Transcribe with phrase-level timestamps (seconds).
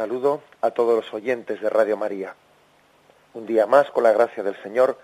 [0.00, 2.34] Saludo a todos los oyentes de Radio María.
[3.34, 4.98] Un día más, con la gracia del Señor,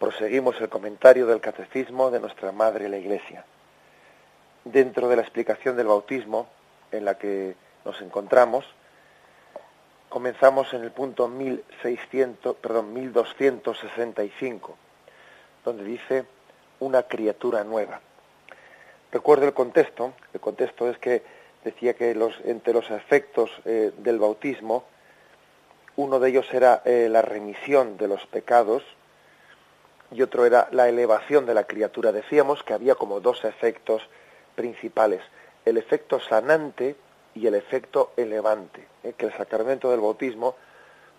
[0.00, 3.44] proseguimos el comentario del Catecismo de nuestra Madre la Iglesia.
[4.64, 6.48] Dentro de la explicación del bautismo
[6.90, 7.54] en la que
[7.84, 8.64] nos encontramos,
[10.08, 14.76] comenzamos en el punto 1600, perdón, 1265,
[15.64, 16.24] donde dice
[16.80, 18.00] una criatura nueva.
[19.12, 21.22] Recuerdo el contexto, el contexto es que
[21.64, 24.84] decía que los, entre los efectos eh, del bautismo,
[25.96, 28.82] uno de ellos era eh, la remisión de los pecados
[30.10, 32.12] y otro era la elevación de la criatura.
[32.12, 34.02] Decíamos que había como dos efectos
[34.54, 35.22] principales,
[35.64, 36.96] el efecto sanante
[37.34, 40.56] y el efecto elevante, eh, que el sacramento del bautismo,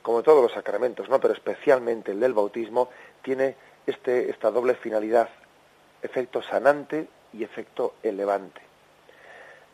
[0.02, 2.90] como todos los sacramentos, no, pero especialmente el del bautismo,
[3.22, 3.56] tiene
[3.88, 5.30] este, esta doble finalidad,
[6.02, 8.73] efecto sanante y efecto elevante.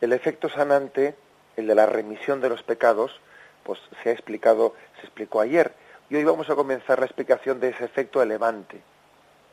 [0.00, 1.14] El efecto sanante,
[1.56, 3.20] el de la remisión de los pecados,
[3.64, 5.74] pues se ha explicado, se explicó ayer,
[6.08, 8.80] y hoy vamos a comenzar la explicación de ese efecto elevante,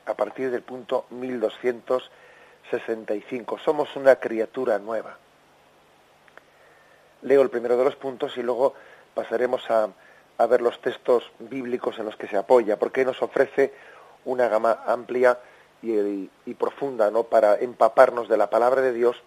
[0.06, 3.60] a partir del punto 1265.
[3.60, 5.18] Somos una criatura nueva.
[7.24, 8.74] Leo el primero de los puntos y luego
[9.14, 9.90] pasaremos a,
[10.48, 13.74] ver los textos bíblicos en los que se apoya, porque nos ofrece
[14.24, 15.40] una gama amplia
[15.82, 17.24] y, y, profunda ¿no?
[17.24, 19.22] para empaparnos de la palabra de Dios,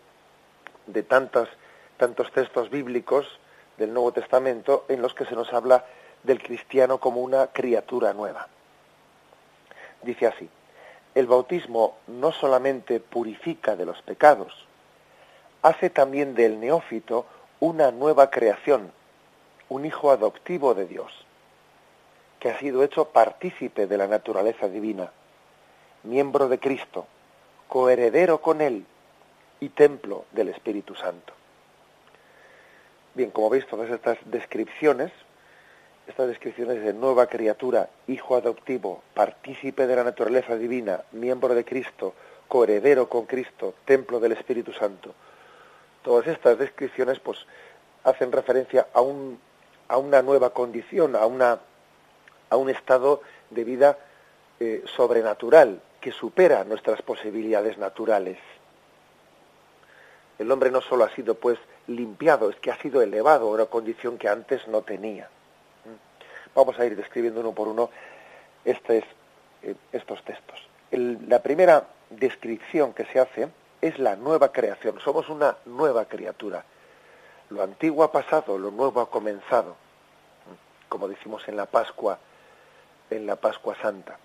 [0.87, 1.49] de tantas,
[1.97, 3.39] tantos textos bíblicos
[3.77, 5.85] del Nuevo Testamento en los que se nos habla
[6.23, 8.49] del cristiano como una criatura nueva.
[10.03, 10.49] Dice así,
[11.15, 14.67] el bautismo no solamente purifica de los pecados,
[15.63, 17.27] hace también del neófito
[17.59, 18.93] una nueva creación,
[19.69, 21.13] un hijo adoptivo de Dios,
[22.39, 25.11] que ha sido hecho partícipe de la naturaleza divina,
[26.03, 27.07] miembro de Cristo,
[27.69, 28.87] coheredero con Él
[29.61, 31.33] y templo del Espíritu Santo.
[33.15, 35.13] Bien, como veis, todas estas descripciones,
[36.07, 42.15] estas descripciones de nueva criatura, hijo adoptivo, partícipe de la naturaleza divina, miembro de Cristo,
[42.49, 45.15] coheredero con Cristo, templo del Espíritu Santo,
[46.03, 47.47] todas estas descripciones pues
[48.05, 49.39] hacen referencia a un
[49.89, 51.59] a una nueva condición, a una
[52.49, 53.99] a un estado de vida
[54.61, 58.39] eh, sobrenatural que supera nuestras posibilidades naturales.
[60.41, 63.67] El hombre no solo ha sido pues limpiado, es que ha sido elevado a una
[63.67, 65.29] condición que antes no tenía.
[66.55, 67.91] Vamos a ir describiendo uno por uno
[68.65, 69.05] este,
[69.63, 70.67] eh, estos textos.
[70.93, 73.51] La primera descripción que se hace
[73.83, 74.99] es la nueva creación.
[75.01, 76.65] Somos una nueva criatura.
[77.51, 79.77] Lo antiguo ha pasado, lo nuevo ha comenzado,
[80.89, 82.19] como decimos en la Pascua,
[83.11, 84.19] en la Pascua Santa.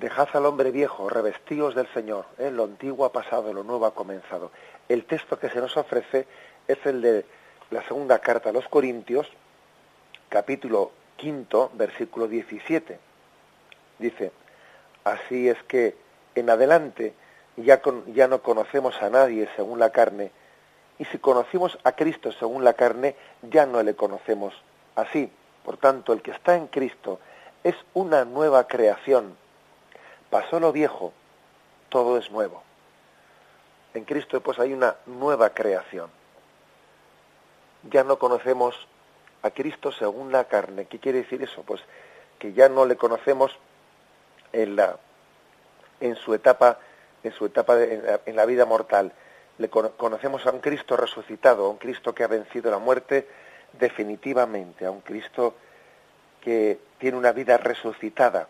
[0.00, 2.26] Dejad al hombre viejo, revestíos del Señor.
[2.38, 4.50] Lo antiguo ha pasado, lo nuevo ha comenzado.
[4.90, 6.26] El texto que se nos ofrece
[6.68, 7.24] es el de
[7.70, 9.26] la segunda carta a los Corintios,
[10.28, 12.98] capítulo quinto, versículo 17.
[13.98, 14.32] Dice,
[15.04, 15.96] así es que
[16.34, 17.14] en adelante
[17.56, 20.30] ya, ya no conocemos a nadie según la carne,
[20.98, 24.52] y si conocimos a Cristo según la carne, ya no le conocemos
[24.94, 25.32] así.
[25.64, 27.18] Por tanto, el que está en Cristo
[27.64, 29.34] es una nueva creación.
[30.30, 31.12] Pasó lo viejo,
[31.88, 32.62] todo es nuevo.
[33.94, 36.10] En Cristo pues hay una nueva creación.
[37.90, 38.74] Ya no conocemos
[39.42, 40.86] a Cristo según la carne.
[40.86, 41.62] ¿Qué quiere decir eso?
[41.62, 41.80] Pues
[42.38, 43.56] que ya no le conocemos
[44.52, 44.98] en la
[46.00, 46.78] en su etapa
[47.22, 49.12] en su etapa de, en, la, vida mortal.
[49.58, 53.26] Le conocemos a un Cristo resucitado, a un Cristo que ha vencido la muerte
[53.72, 55.54] definitivamente, a un Cristo
[56.40, 58.48] que tiene una vida resucitada,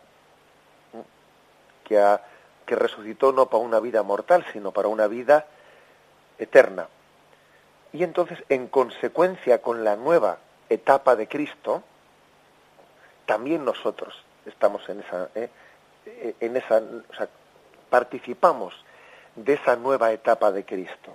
[1.86, 2.18] que,
[2.74, 5.46] resucitó no para una vida mortal, sino para una vida
[6.38, 6.88] eterna.
[7.92, 10.38] Y entonces, en consecuencia con la nueva
[10.68, 11.82] etapa de Cristo,
[13.24, 15.48] también nosotros estamos en esa, eh,
[16.40, 16.82] en esa,
[17.88, 18.74] participamos
[19.36, 21.14] de esa nueva etapa de Cristo.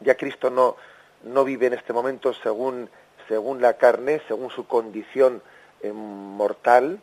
[0.00, 0.76] Ya Cristo no,
[1.24, 2.90] no vive en este momento según,
[3.28, 5.42] según la carne, según su condición
[5.80, 7.00] eh, mortal,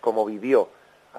[0.00, 0.70] como vivió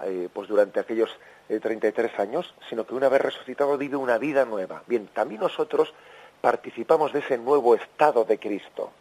[0.04, 1.10] eh, pues durante aquellos
[1.48, 4.84] 33 años, sino que una vez resucitado vive una vida nueva.
[4.88, 5.94] Bien, también nosotros
[6.40, 8.92] participamos de ese nuevo estado de Cristo.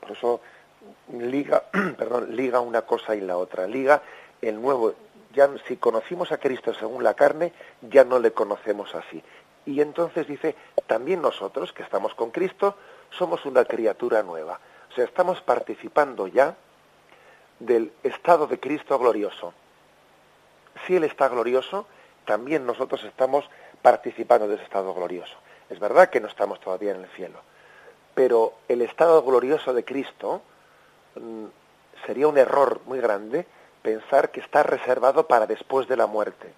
[0.00, 0.40] Por eso
[1.12, 1.64] liga,
[1.98, 3.66] perdón, liga una cosa y la otra.
[3.66, 4.02] Liga
[4.42, 4.94] el nuevo,
[5.34, 9.22] ya si conocimos a Cristo según la carne, ya no le conocemos así.
[9.66, 10.54] Y entonces dice,
[10.86, 12.76] también nosotros que estamos con Cristo
[13.10, 14.60] somos una criatura nueva.
[14.90, 16.56] O sea, estamos participando ya
[17.58, 19.52] del estado de Cristo glorioso.
[20.86, 21.86] Si Él está glorioso,
[22.24, 23.48] también nosotros estamos
[23.82, 25.36] participando de ese estado glorioso.
[25.70, 27.40] Es verdad que no estamos todavía en el cielo,
[28.14, 30.42] pero el estado glorioso de Cristo
[31.14, 31.44] mm,
[32.06, 33.46] sería un error muy grande
[33.82, 36.52] pensar que está reservado para después de la muerte.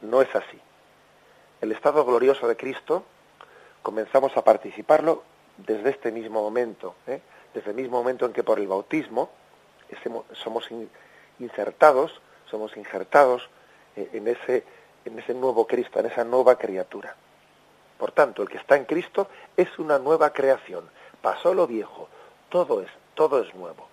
[0.00, 0.60] No es así.
[1.60, 3.04] El estado glorioso de Cristo
[3.82, 5.22] comenzamos a participarlo
[5.56, 7.20] desde este mismo momento, ¿eh?
[7.54, 9.30] desde el mismo momento en que por el bautismo
[10.32, 10.68] somos
[11.38, 12.20] insertados,
[12.50, 13.48] somos injertados
[13.96, 14.64] eh, en ese,
[15.04, 17.14] en ese nuevo Cristo, en esa nueva criatura.
[17.98, 20.88] Por tanto, el que está en Cristo es una nueva creación.
[21.22, 22.08] Pasó lo viejo,
[22.48, 23.88] todo es, todo es nuevo.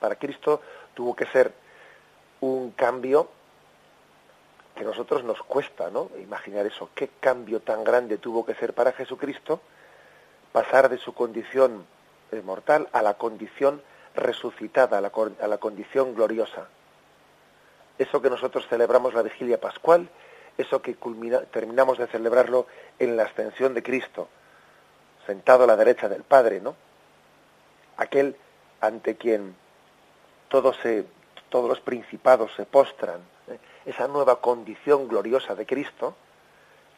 [0.00, 0.60] Para Cristo
[0.94, 1.52] tuvo que ser
[2.40, 3.28] un cambio
[4.74, 6.10] que a nosotros nos cuesta, ¿no?
[6.20, 9.60] Imaginar eso, qué cambio tan grande tuvo que ser para Jesucristo
[10.52, 11.84] pasar de su condición
[12.44, 13.82] mortal a la condición
[14.18, 16.68] resucitada, a la, a la condición gloriosa.
[17.98, 20.08] Eso que nosotros celebramos la vigilia pascual,
[20.56, 20.96] eso que
[21.50, 22.66] terminamos de celebrarlo
[22.98, 24.28] en la ascensión de Cristo,
[25.26, 26.74] sentado a la derecha del Padre, ¿no?
[27.96, 28.36] Aquel
[28.80, 29.56] ante quien
[30.48, 31.04] todos, se,
[31.48, 33.58] todos los principados se postran, ¿eh?
[33.86, 36.14] esa nueva condición gloriosa de Cristo,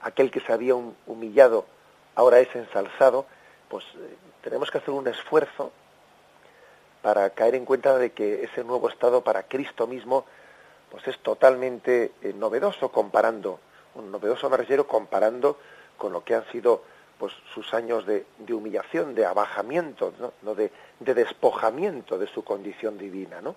[0.02, 1.66] aquel que se había humillado
[2.14, 3.26] ahora es ensalzado,
[3.68, 5.72] pues eh, tenemos que hacer un esfuerzo
[7.02, 10.24] para caer en cuenta de que ese nuevo estado para Cristo mismo
[10.90, 13.60] pues es totalmente eh, novedoso comparando,
[13.94, 15.58] un novedoso me comparando
[15.96, 16.82] con lo que han sido
[17.18, 20.54] pues sus años de, humillación, de abajamiento, ¿no?
[20.54, 23.54] De, de, despojamiento de su condición divina, ¿no?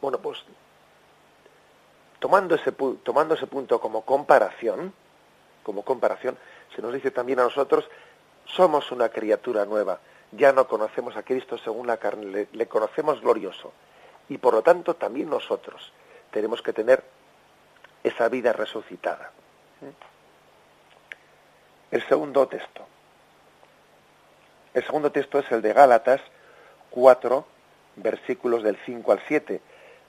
[0.00, 0.38] Bueno, pues
[2.20, 4.92] tomando ese, tomando ese punto como comparación,
[5.64, 6.38] como comparación,
[6.74, 7.84] se nos dice también a nosotros,
[8.44, 9.98] somos una criatura nueva,
[10.32, 13.72] ya no conocemos a Cristo según la carne, le, conocemos glorioso.
[14.28, 15.92] Y por lo tanto también nosotros
[16.30, 17.02] tenemos que tener
[18.04, 19.32] esa vida resucitada.
[21.90, 22.86] El segundo texto.
[24.72, 26.20] El segundo texto es el de Gálatas
[26.90, 27.44] 4,
[27.96, 29.60] versículos del 5 al 7,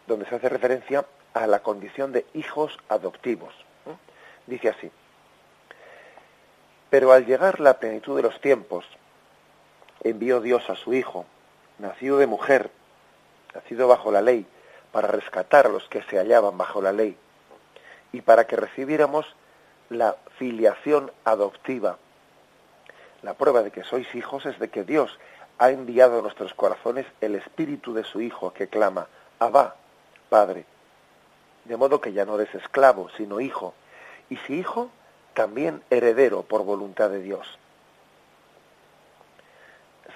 [0.06, 3.53] donde se hace referencia a la condición de hijos adoptivos.
[4.45, 4.91] Dice así,
[6.89, 8.85] pero al llegar la plenitud de los tiempos,
[10.03, 11.25] envió Dios a su Hijo,
[11.77, 12.71] nacido de mujer,
[13.53, 14.45] nacido bajo la ley,
[14.92, 17.17] para rescatar a los que se hallaban bajo la ley
[18.12, 19.25] y para que recibiéramos
[19.89, 21.98] la filiación adoptiva.
[23.22, 25.17] La prueba de que sois hijos es de que Dios
[25.60, 29.08] ha enviado a nuestros corazones el espíritu de su Hijo que clama,
[29.39, 29.75] Abba,
[30.29, 30.65] Padre.
[31.65, 33.75] De modo que ya no eres esclavo, sino hijo.
[34.29, 34.89] Y si hijo,
[35.36, 37.60] también heredero por voluntad de Dios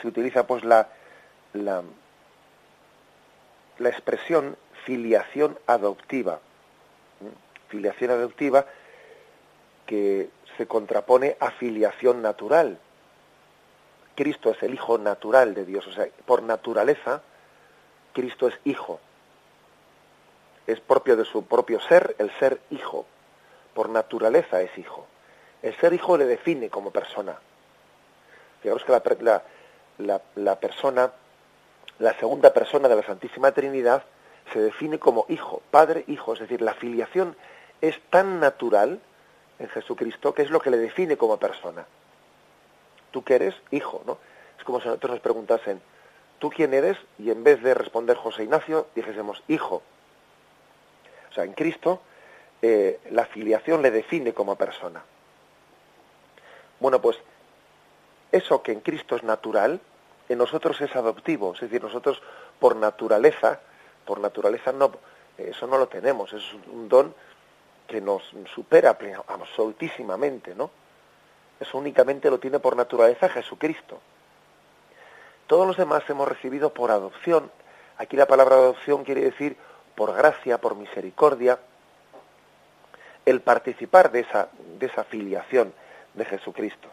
[0.05, 0.87] se utiliza pues la,
[1.53, 1.81] la,
[3.79, 6.39] la expresión filiación adoptiva.
[7.69, 8.67] Filiación adoptiva
[9.87, 12.77] que se contrapone a filiación natural.
[14.15, 17.21] Cristo es el hijo natural de Dios, o sea, por naturaleza,
[18.13, 18.99] Cristo es hijo.
[20.67, 23.07] Es propio de su propio ser el ser hijo.
[23.73, 25.07] Por naturaleza es hijo.
[25.63, 27.37] El ser hijo le define como persona.
[28.63, 29.43] Digamos que la, la,
[29.97, 31.11] la, persona,
[31.99, 34.03] la segunda persona de la Santísima Trinidad,
[34.53, 37.35] se define como hijo, padre, hijo, es decir, la filiación
[37.81, 38.99] es tan natural
[39.59, 41.85] en Jesucristo que es lo que le define como persona.
[43.11, 44.17] Tú que eres hijo, ¿no?
[44.57, 45.81] Es como si nosotros nos preguntasen,
[46.39, 46.97] ¿tú quién eres?
[47.17, 49.81] Y en vez de responder José Ignacio, dijésemos hijo.
[51.31, 52.01] O sea, en Cristo
[52.61, 55.03] eh, la filiación le define como persona.
[56.79, 57.17] Bueno, pues
[58.35, 59.79] eso que en Cristo es natural,
[60.29, 62.21] en nosotros es adoptivo, es decir, nosotros
[62.59, 63.59] por naturaleza,
[64.05, 64.91] por naturaleza no,
[65.37, 67.13] eso no lo tenemos, es un don
[67.87, 68.23] que nos
[68.53, 70.71] supera absolutísimamente, ¿no?
[71.59, 73.99] Eso únicamente lo tiene por naturaleza Jesucristo.
[75.47, 77.51] Todos los demás hemos recibido por adopción.
[77.97, 79.55] Aquí la palabra adopción quiere decir
[79.95, 81.59] por gracia, por misericordia.
[83.25, 85.73] el participar de esa, de esa filiación
[86.13, 86.87] de Jesucristo.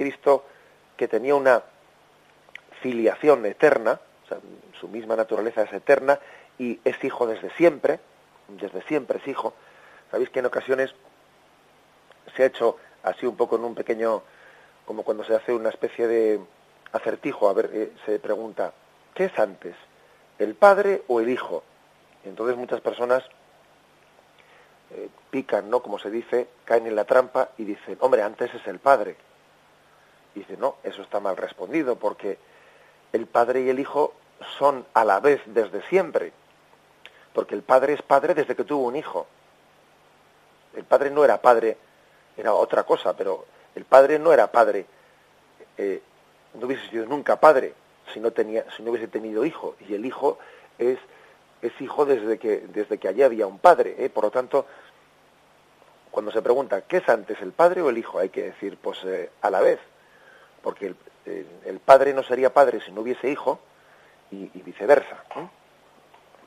[0.00, 0.46] Cristo,
[0.96, 1.62] que tenía una
[2.80, 4.00] filiación eterna,
[4.80, 6.18] su misma naturaleza es eterna
[6.58, 8.00] y es hijo desde siempre,
[8.48, 9.52] desde siempre es hijo.
[10.10, 10.94] Sabéis que en ocasiones
[12.34, 14.22] se ha hecho así un poco en un pequeño,
[14.86, 16.40] como cuando se hace una especie de
[16.92, 18.72] acertijo, a ver, eh, se pregunta,
[19.12, 19.76] ¿qué es antes?
[20.38, 21.62] ¿El padre o el hijo?
[22.24, 23.22] entonces muchas personas
[24.92, 25.82] eh, pican, ¿no?
[25.82, 29.16] Como se dice, caen en la trampa y dicen, hombre, antes es el padre.
[30.34, 32.38] Dice, no, eso está mal respondido, porque
[33.12, 34.14] el padre y el hijo
[34.58, 36.32] son a la vez desde siempre.
[37.32, 39.26] Porque el padre es padre desde que tuvo un hijo.
[40.74, 41.76] El padre no era padre,
[42.36, 43.44] era otra cosa, pero
[43.74, 44.86] el padre no era padre,
[45.76, 46.00] eh,
[46.54, 47.74] no hubiese sido nunca padre
[48.12, 49.76] si no, tenía, si no hubiese tenido hijo.
[49.88, 50.38] Y el hijo
[50.78, 50.98] es,
[51.62, 53.96] es hijo desde que, desde que allí había un padre.
[53.98, 54.10] ¿eh?
[54.10, 54.66] Por lo tanto,
[56.10, 58.18] cuando se pregunta, ¿qué es antes, el padre o el hijo?
[58.18, 59.78] Hay que decir, pues eh, a la vez.
[60.62, 63.60] Porque el, padre no sería padre si no hubiese hijo
[64.30, 65.24] y, viceversa.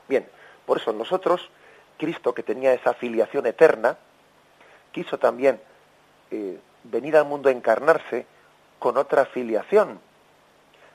[0.08, 0.26] Bien,
[0.66, 1.50] por eso nosotros,
[1.98, 3.98] Cristo que tenía esa filiación eterna,
[4.92, 5.60] quiso también
[6.30, 8.26] eh, venir al mundo a encarnarse
[8.78, 10.00] con otra filiación,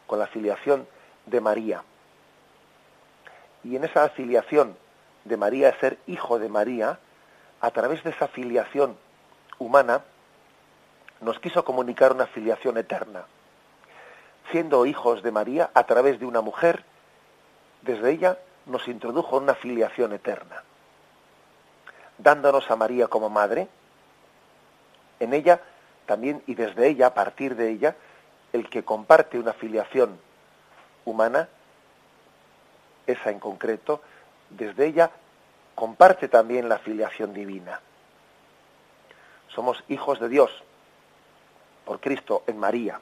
[0.07, 0.88] con la filiación
[1.25, 1.83] de María.
[3.63, 4.77] Y en esa filiación
[5.25, 6.99] de María, ser hijo de María,
[7.61, 8.97] a través de esa filiación
[9.57, 10.03] humana,
[11.21, 13.25] nos quiso comunicar una filiación eterna
[14.51, 16.83] siendo hijos de María a través de una mujer,
[17.81, 20.63] desde ella nos introdujo una filiación eterna,
[22.17, 23.67] dándonos a María como madre,
[25.19, 25.61] en ella
[26.05, 27.95] también y desde ella, a partir de ella,
[28.53, 30.19] el que comparte una filiación
[31.05, 31.47] humana,
[33.05, 34.01] esa en concreto,
[34.49, 35.11] desde ella
[35.75, 37.79] comparte también la filiación divina.
[39.49, 40.63] Somos hijos de Dios
[41.89, 43.00] por Cristo en María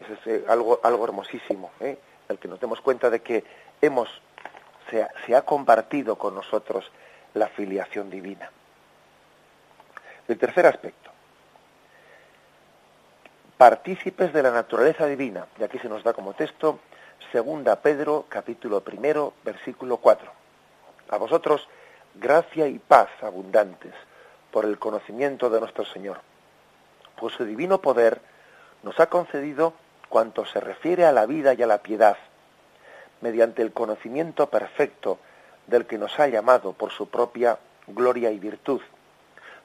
[0.00, 1.96] es eh, algo, algo hermosísimo, ¿eh?
[2.28, 3.44] el que nos demos cuenta de que
[3.80, 4.08] hemos,
[4.90, 6.90] se, ha compartido con nosotros
[7.34, 8.50] la filiación divina.
[10.26, 11.12] El tercer aspecto,
[13.56, 16.80] partícipes de la naturaleza divina, y aquí se nos da como texto
[17.30, 20.28] segunda Pedro capítulo primero versículo 4.
[21.10, 21.68] A vosotros
[22.16, 23.94] gracia y paz abundantes
[24.50, 26.31] por el conocimiento de nuestro Señor.
[27.22, 28.20] Por su divino poder
[28.82, 29.74] nos ha concedido
[30.08, 32.16] cuanto se refiere a la vida y a la piedad,
[33.20, 35.20] mediante el conocimiento perfecto
[35.68, 38.80] del que nos ha llamado por su propia gloria y virtud,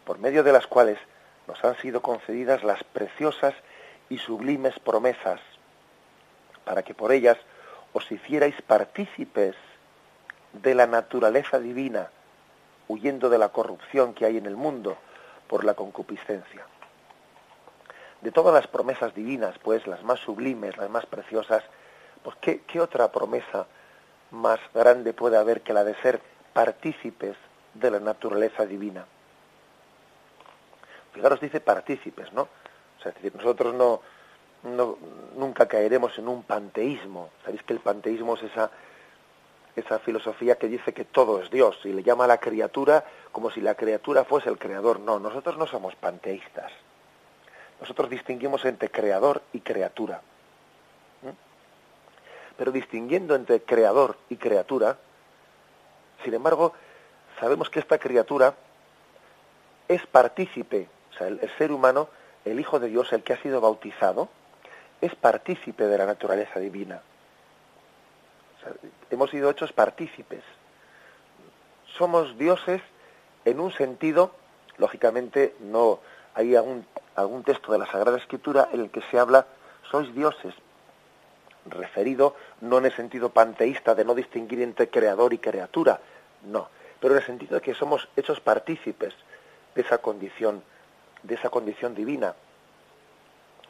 [0.05, 0.99] por medio de las cuales
[1.47, 3.55] nos han sido concedidas las preciosas
[4.07, 5.41] y sublimes promesas,
[6.63, 7.39] para que por ellas
[7.91, 9.55] os hicierais partícipes
[10.53, 12.11] de la naturaleza divina,
[12.87, 14.95] huyendo de la corrupción que hay en el mundo
[15.47, 16.63] por la concupiscencia
[18.21, 21.63] de todas las promesas divinas, pues las más sublimes, las más preciosas,
[22.23, 23.67] pues ¿qué, qué otra promesa
[24.31, 26.19] más grande puede haber que la de ser
[26.53, 27.35] partícipes
[27.73, 29.05] de la naturaleza divina?
[31.13, 32.43] Fijaros, dice partícipes, ¿no?
[32.43, 34.01] O sea, es decir, nosotros no,
[34.63, 34.97] no,
[35.35, 37.29] nunca caeremos en un panteísmo.
[37.43, 38.71] Sabéis que el panteísmo es esa,
[39.75, 43.51] esa filosofía que dice que todo es Dios y le llama a la criatura como
[43.51, 44.99] si la criatura fuese el creador.
[44.99, 46.71] No, nosotros no somos panteístas
[47.79, 50.21] nosotros distinguimos entre creador y criatura.
[52.57, 54.97] Pero distinguiendo entre creador y criatura,
[56.23, 56.73] sin embargo,
[57.39, 58.55] sabemos que esta criatura
[59.87, 62.09] es partícipe, o sea, el, ser humano,
[62.45, 64.29] el Hijo de Dios, el que ha sido bautizado,
[65.01, 67.01] es partícipe de la naturaleza divina.
[69.11, 70.43] hemos sido hechos partícipes.
[71.97, 72.81] Somos dioses
[73.45, 74.31] en un sentido,
[74.77, 75.99] lógicamente no
[76.33, 76.85] hay algún
[77.17, 79.45] algún texto de la Sagrada Escritura en el que se habla,
[79.89, 80.53] sois dioses,
[81.65, 85.99] referido no en el sentido panteísta de no distinguir entre creador y criatura,
[86.43, 86.69] no,
[87.01, 89.13] pero en el sentido de que somos hechos partícipes
[89.75, 90.63] de esa condición,
[91.23, 92.35] de esa condición divina,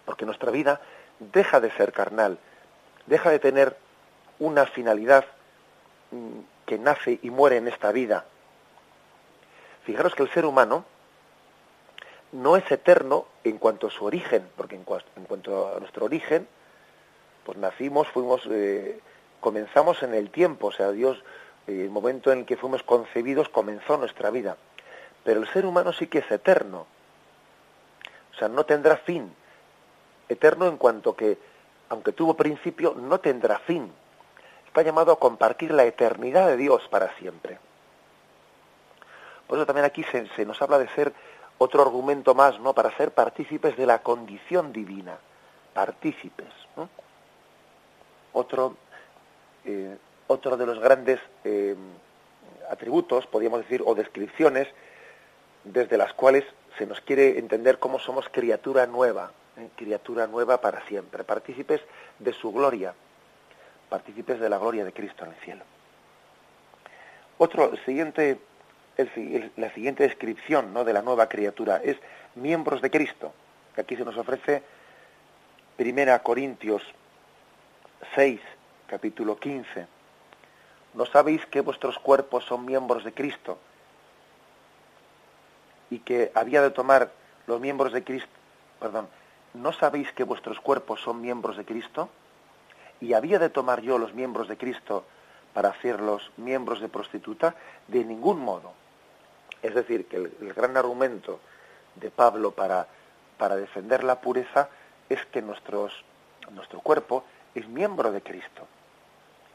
[0.05, 0.81] porque nuestra vida
[1.19, 2.37] deja de ser carnal,
[3.05, 3.77] deja de tener
[4.39, 5.25] una finalidad
[6.11, 8.25] mm, que nace y muere en esta vida.
[9.85, 10.83] Fijaros que el ser humano,
[12.31, 16.47] no es eterno en cuanto a su origen, porque en, cuanto a nuestro origen,
[17.45, 18.99] pues nacimos, fuimos, eh,
[19.39, 21.23] comenzamos en el tiempo, o sea, Dios,
[21.67, 24.57] eh, el momento en el que fuimos concebidos comenzó nuestra vida.
[25.23, 26.85] Pero el ser humano sí que es eterno,
[28.33, 29.33] o sea, no tendrá fin.
[30.29, 31.37] Eterno en cuanto que,
[31.89, 33.91] aunque tuvo principio, no tendrá fin.
[34.67, 37.57] Está llamado a compartir la eternidad de Dios para siempre.
[39.47, 41.13] Por eso también aquí se, se nos habla de ser
[41.57, 42.73] otro argumento más, ¿no?
[42.73, 45.17] Para ser partícipes de la condición divina,
[45.73, 46.47] partícipes.
[48.33, 48.77] Otro,
[49.65, 49.97] eh,
[50.27, 51.75] otro de los grandes eh,
[52.69, 54.67] atributos, podríamos decir, o descripciones,
[55.63, 56.45] desde las cuales
[56.77, 59.69] se nos quiere entender cómo somos criatura nueva, ¿eh?
[59.75, 61.81] criatura nueva para siempre, partícipes
[62.19, 62.93] de su gloria,
[63.89, 65.63] partícipes de la gloria de Cristo en el cielo.
[67.39, 68.39] Otro, siguiente
[69.57, 70.83] la siguiente descripción ¿no?
[70.83, 71.97] de la nueva criatura es
[72.35, 73.31] miembros de Cristo.
[73.77, 74.63] Aquí se nos ofrece
[75.75, 76.81] Primera Corintios
[78.15, 78.41] 6,
[78.87, 79.85] capítulo 15.
[80.95, 83.59] ¿No sabéis que vuestros cuerpos son miembros de Cristo?
[85.91, 87.11] Y que había de tomar
[87.45, 88.31] los miembros de Cristo,
[88.79, 89.07] perdón,
[89.53, 92.09] ¿no sabéis que vuestros cuerpos son miembros de Cristo?
[92.99, 95.05] Y había de tomar yo los miembros de Cristo
[95.53, 97.55] para hacerlos miembros de prostituta?
[97.87, 98.73] De ningún modo.
[99.61, 101.39] Es decir, que el, gran argumento
[101.95, 102.87] de Pablo para,
[103.37, 104.69] para, defender la pureza
[105.09, 105.89] es que nuestro
[106.83, 107.23] cuerpo
[107.55, 108.67] es miembro de Cristo.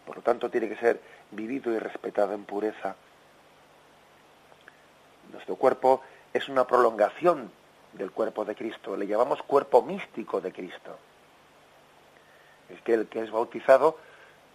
[0.07, 2.97] Por lo tanto, tiene que ser vivido y respetado en pureza.
[5.33, 7.51] Nuestro cuerpo es una prolongación
[7.93, 8.97] del cuerpo de Cristo.
[8.97, 10.99] Le llamamos cuerpo místico de Cristo.
[12.69, 13.99] Es que el que es bautizado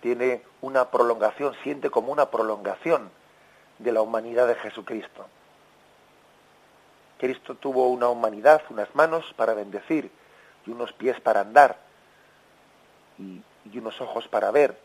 [0.01, 3.09] tiene una prolongación, siente como una prolongación
[3.79, 5.25] de la humanidad de Jesucristo.
[7.17, 10.11] Cristo tuvo una humanidad, unas manos para bendecir
[10.65, 11.77] y unos pies para andar
[13.17, 13.41] y,
[13.77, 14.77] unos ojos para ver,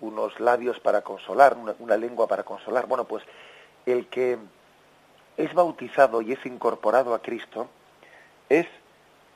[0.00, 2.86] unos labios para consolar, una, lengua para consolar.
[2.86, 3.24] Bueno, pues
[3.86, 4.38] el que
[5.36, 7.68] es bautizado y es incorporado a Cristo
[8.48, 8.66] es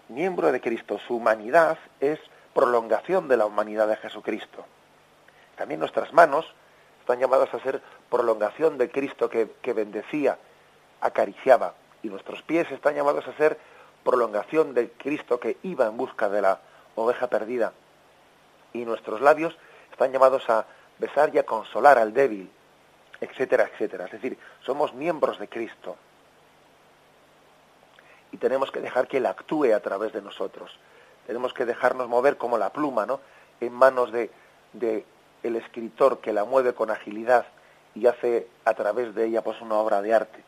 [0.09, 0.99] miembro de Cristo.
[1.07, 2.19] Su humanidad es
[2.55, 4.65] prolongación de la humanidad de Jesucristo.
[5.57, 6.47] También nuestras manos
[7.11, 10.39] están llamadas a ser prolongación de Cristo que, que bendecía,
[11.01, 13.59] acariciaba y nuestros pies están llamados a ser
[14.05, 16.61] prolongación del Cristo que iba en busca de la
[16.95, 17.73] oveja perdida.
[18.73, 19.59] Y nuestros labios
[19.91, 20.67] están llamados a
[21.01, 22.49] besar y a consolar al débil,
[23.21, 24.05] etcétera, etcétera.
[24.05, 25.97] Es decir, somos miembros de Cristo.
[28.31, 30.79] Y tenemos que dejar que Él actúe a través de nosotros.
[31.27, 33.19] Tenemos que dejarnos mover como la pluma, ¿no?
[33.61, 34.31] En manos de,
[34.75, 35.05] de
[35.43, 37.47] el escritor que la mueve con agilidad
[37.95, 40.43] y hace a través de ella pues una obra de arte.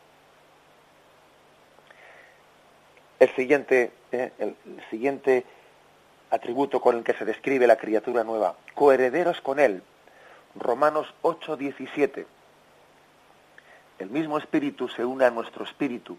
[3.19, 4.55] El siguiente, eh, el
[4.89, 5.45] siguiente
[6.29, 9.83] atributo con el que se describe la criatura nueva, coherederos con él.
[10.55, 12.25] Romanos 8, 17.
[13.99, 16.17] El mismo espíritu se une a nuestro espíritu.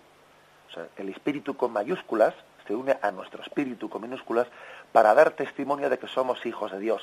[0.69, 2.35] O sea, el espíritu con mayúsculas
[2.67, 4.47] se une a nuestro espíritu con minúsculas
[4.93, 7.03] para dar testimonio de que somos hijos de Dios.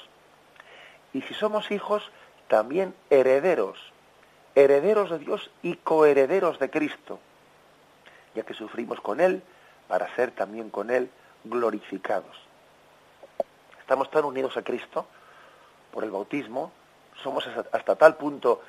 [1.13, 2.09] Y si somos hijos,
[2.47, 3.77] también herederos,
[4.55, 7.19] herederos de Dios y coherederos de Cristo,
[8.35, 9.41] ya que sufrimos con Él,
[9.87, 11.09] para ser también con Él
[11.43, 12.37] glorificados.
[13.79, 15.05] Estamos tan unidos a Cristo
[15.91, 16.71] por el bautismo,
[17.21, 18.61] somos hasta, tal punto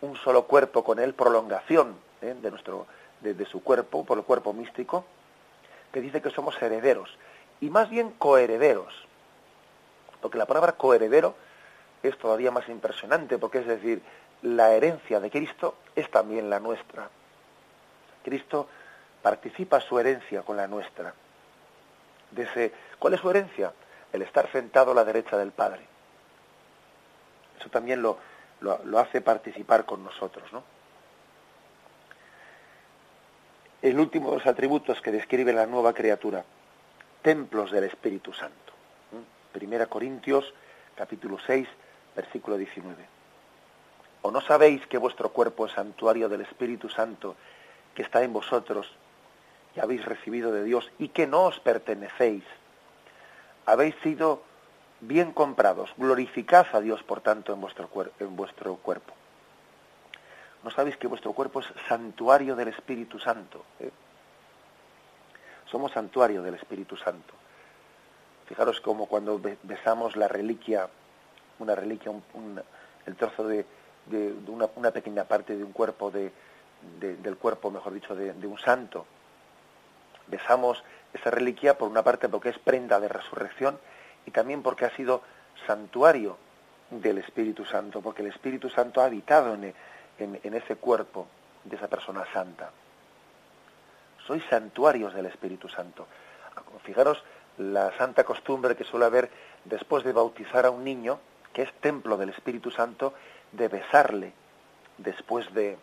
[0.00, 2.36] un solo cuerpo con Él, prolongación ¿eh?
[2.40, 2.86] de, nuestro,
[3.20, 5.04] de, su cuerpo, por el cuerpo místico,
[5.92, 7.10] que dice que somos herederos,
[7.60, 8.94] y más bien coherederos,
[10.20, 11.34] porque la palabra coheredero
[12.08, 14.02] es todavía más impresionante, porque es decir,
[14.42, 17.08] la herencia de Cristo es también la nuestra.
[18.22, 18.68] Cristo
[19.22, 21.14] participa su herencia con la nuestra.
[22.98, 23.72] ¿Cuál es su herencia?
[24.12, 25.86] El estar sentado a la derecha del Padre.
[27.58, 28.18] Eso también lo,
[28.60, 30.62] lo, hace participar con nosotros, ¿no?
[33.82, 36.44] El último de los atributos que describe la nueva criatura,
[37.22, 38.72] templos del Espíritu Santo.
[39.52, 40.52] Primera Corintios,
[40.96, 41.68] capítulo 6,
[42.14, 43.04] versículo 19.
[44.22, 47.36] ¿O no sabéis que vuestro cuerpo es santuario del Espíritu Santo
[47.94, 48.90] que está en vosotros,
[49.74, 52.44] que habéis recibido de Dios y que no os pertenecéis.
[53.66, 54.42] Habéis sido
[55.00, 55.90] bien comprados.
[55.96, 59.14] Glorificad a Dios, por tanto, en vuestro, en vuestro cuerpo.
[60.62, 63.64] ¿No sabéis que vuestro cuerpo es santuario del Espíritu Santo?
[63.80, 63.90] ¿Eh?
[65.70, 67.34] Somos santuario del Espíritu Santo.
[68.46, 70.88] Fijaros como cuando besamos la reliquia,
[71.58, 72.12] una reliquia,
[73.06, 73.64] el trozo de,
[74.46, 76.32] una, pequeña parte de un cuerpo, de,
[77.00, 79.06] del cuerpo, mejor dicho, de un santo,
[80.26, 83.78] besamos esa reliquia por una parte porque es prenda de resurrección
[84.26, 85.22] y también porque ha sido
[85.66, 86.36] santuario
[86.90, 89.74] del Espíritu Santo, porque el Espíritu Santo ha habitado en,
[90.18, 91.26] en, ese cuerpo
[91.64, 92.70] de esa persona santa.
[94.26, 96.06] Sois santuarios del Espíritu Santo.
[96.82, 97.22] Fijaros
[97.58, 99.30] la santa costumbre que suele haber
[99.64, 101.18] después de bautizar a un niño,
[101.54, 103.14] que es templo del Espíritu Santo,
[103.52, 104.32] de besarle
[104.98, 105.78] después de,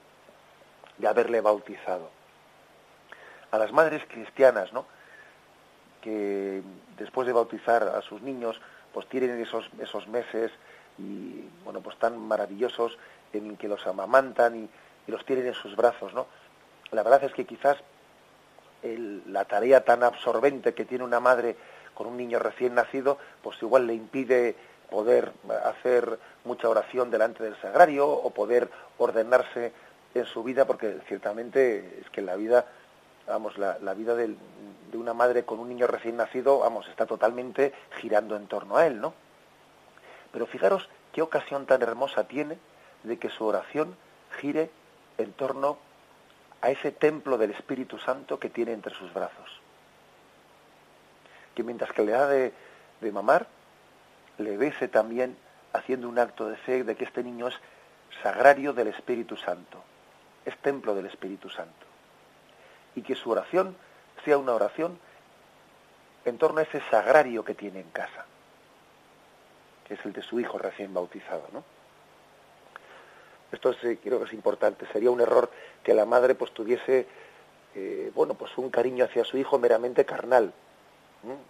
[0.98, 2.12] de haberle bautizado.
[3.50, 4.86] A las madres cristianas, ¿no?
[6.02, 6.62] que
[6.98, 8.60] después de bautizar a sus niños,
[8.94, 10.52] pues tienen esos, esos meses
[10.98, 12.98] y bueno, pues tan maravillosos
[13.32, 14.70] en que los amamantan y,
[15.08, 16.28] los tienen en sus brazos, ¿no?
[16.92, 17.78] La verdad es que quizás
[18.82, 21.58] la tarea tan absorbente que tiene una madre
[21.94, 24.56] con un niño recién nacido, pues igual le impide
[24.92, 25.32] poder
[25.66, 29.74] hacer mucha oración delante del sagrario o poder ordenarse
[30.14, 32.66] en su vida, porque ciertamente es que la vida,
[33.26, 34.36] vamos, la, vida de
[34.94, 39.02] una madre con un niño recién nacido, vamos, está totalmente girando en torno a él,
[39.02, 39.14] ¿no?
[40.32, 42.58] Pero fijaros qué ocasión tan hermosa tiene
[43.04, 43.96] de que su oración
[44.40, 44.70] gire
[45.18, 45.78] en torno
[46.62, 49.62] a ese templo del Espíritu Santo que tiene entre sus brazos.
[51.56, 52.54] Que mientras que le da de,
[53.12, 53.48] mamar,
[54.42, 55.38] le bese también
[55.74, 57.56] haciendo un acto de fe de que este niño es
[58.22, 59.82] sagrario del Espíritu Santo,
[60.46, 61.86] es templo del Espíritu Santo.
[62.96, 63.76] Y que su oración
[64.26, 65.00] sea una oración
[66.26, 68.26] en torno a ese sagrario que tiene en casa,
[69.88, 71.64] que es el de su hijo recién bautizado, ¿no?
[73.52, 74.86] Esto creo que es importante.
[74.94, 75.52] Sería un error
[75.84, 77.06] que la madre pues tuviese
[77.76, 80.54] eh, bueno pues un cariño hacia su hijo meramente carnal,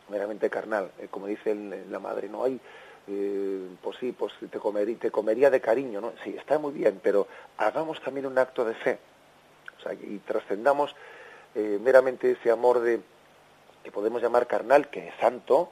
[0.10, 2.30] meramente carnal, eh, como dice la madre.
[2.30, 2.60] No hay
[3.08, 6.14] eh, pues sí, pues te comería, te comería de cariño, ¿no?
[6.24, 9.00] Sí, está muy bien, pero hagamos también un acto de fe.
[9.80, 10.96] O sea, y trascendamos
[11.54, 13.02] meramente ese amor de
[13.84, 15.72] que podemos llamar carnal, que es santo,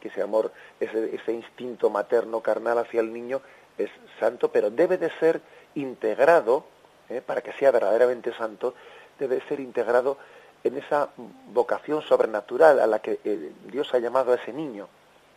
[0.00, 3.42] que ese amor, ese, ese instinto materno carnal hacia el niño
[3.76, 5.40] es santo, pero debe de ser
[5.74, 6.64] integrado,
[7.08, 7.22] ¿eh?
[7.24, 8.74] para que sea verdaderamente santo,
[9.18, 10.18] debe ser integrado
[10.64, 11.08] en esa
[11.52, 14.88] vocación sobrenatural a la que eh, Dios ha llamado a ese niño,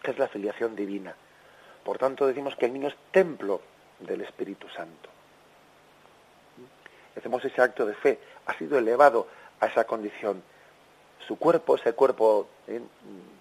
[0.02, 1.16] que es la filiación divina.
[1.84, 3.62] Por tanto, decimos que el niño es templo
[4.00, 5.10] del Espíritu Santo.
[7.18, 9.28] Hacemos ese acto de fe, ha sido elevado
[9.60, 10.42] a esa condición.
[11.28, 12.82] Su cuerpo, ese cuerpo ¿eh?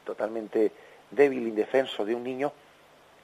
[0.04, 0.72] totalmente
[1.10, 2.52] débil, indefenso de un niño,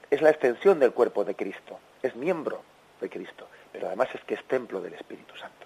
[0.09, 2.61] es la extensión del cuerpo de Cristo, es miembro
[3.01, 5.56] de Cristo pero además es que es templo del Espíritu Santo.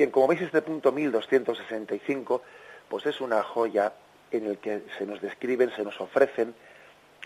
[0.00, 2.40] Bien, como veis este punto 1265,
[2.88, 3.92] pues es una joya
[4.30, 6.54] en el que se nos describen, se nos ofrecen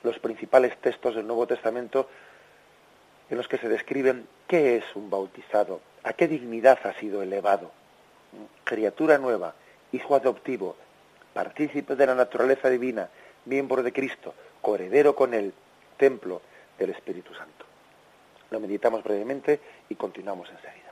[0.02, 2.08] los principales textos del Nuevo Testamento
[3.30, 7.70] en los que se describen qué es un bautizado, a qué dignidad ha sido elevado,
[8.64, 9.54] criatura nueva,
[9.92, 10.74] hijo adoptivo,
[11.32, 13.08] partícipe de la naturaleza divina,
[13.44, 15.54] miembro de Cristo, coheredero con el
[15.96, 16.42] templo
[16.76, 17.66] del Espíritu Santo.
[18.50, 20.84] Lo meditamos brevemente y continuamos enseguida.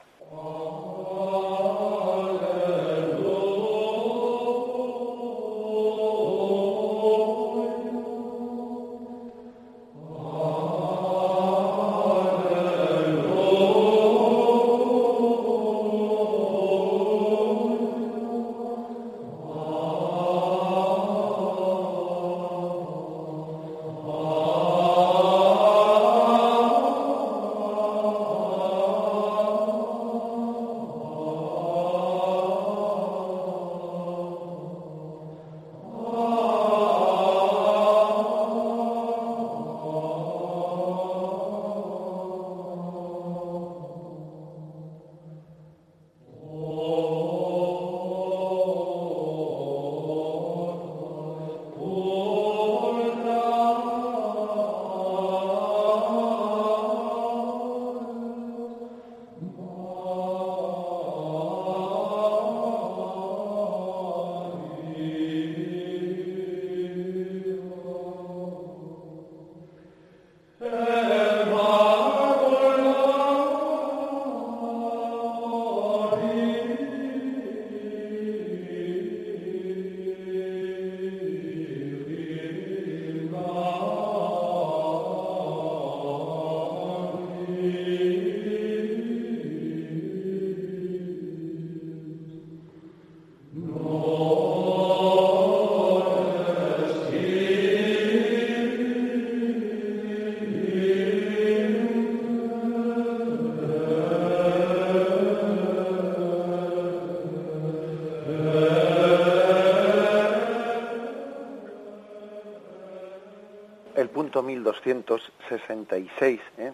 [114.85, 116.73] 266, ¿eh?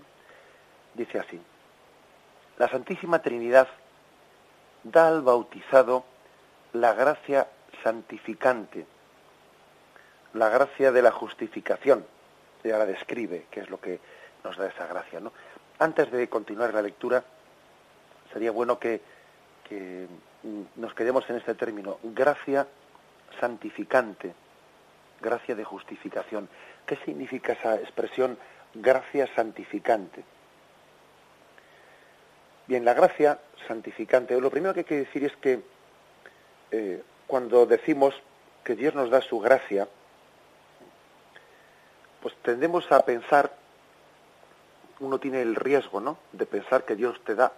[0.94, 1.40] dice así,
[2.58, 3.68] la Santísima Trinidad
[4.82, 6.04] da al bautizado
[6.72, 7.48] la gracia
[7.82, 8.86] santificante,
[10.34, 12.04] la gracia de la justificación,
[12.64, 14.00] y ahora describe qué es lo que
[14.44, 15.20] nos da esa gracia.
[15.78, 17.22] Antes de continuar la lectura,
[18.32, 19.00] sería bueno que
[20.76, 22.66] nos quedemos en este término, gracia
[23.40, 24.34] santificante,
[25.20, 26.48] gracia de justificación.
[26.88, 28.38] ¿Qué significa esa expresión
[28.72, 30.24] gracia santificante?
[32.66, 35.60] Bien, la gracia santificante, lo primero que hay que decir es que
[36.70, 38.14] eh, cuando decimos
[38.64, 39.86] que Dios nos da su gracia,
[42.22, 43.52] pues tendemos a pensar,
[45.00, 47.52] uno tiene el riesgo, ¿no?, de pensar que Dios te da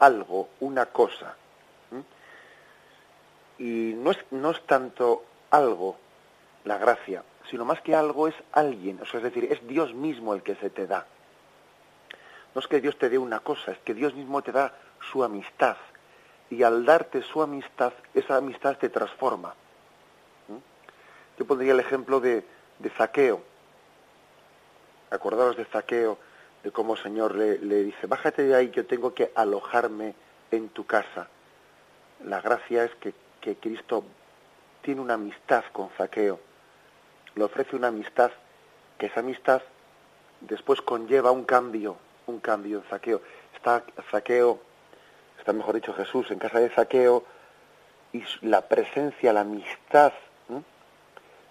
[0.00, 1.36] algo, una cosa.
[3.56, 5.96] Y no es, no es tanto algo
[6.64, 10.34] la gracia, sino más que algo es alguien, o sea, es decir, es Dios mismo
[10.34, 11.06] el que se te da.
[12.54, 14.72] No es que Dios te dé una cosa, es que Dios mismo te da
[15.10, 15.76] su amistad.
[16.50, 19.54] Y al darte su amistad, esa amistad te transforma.
[21.36, 22.44] Yo pondría el ejemplo de,
[22.78, 23.42] de Zaqueo.
[25.10, 26.18] Acordaros de Zaqueo,
[26.64, 30.14] de cómo el Señor le, dice, bájate de ahí, yo tengo que alojarme
[30.50, 31.28] en tu casa.
[32.24, 33.14] La gracia es que,
[33.60, 34.04] Cristo
[34.80, 36.40] tiene una amistad con Zaqueo,
[37.34, 38.30] le ofrece una amistad,
[38.98, 39.62] que esa amistad
[40.40, 43.20] después conlleva un cambio, un cambio en Zaqueo.
[43.54, 44.60] Está Zaqueo,
[45.38, 47.24] está mejor dicho Jesús, en casa de Zaqueo,
[48.12, 50.12] y la presencia, la amistad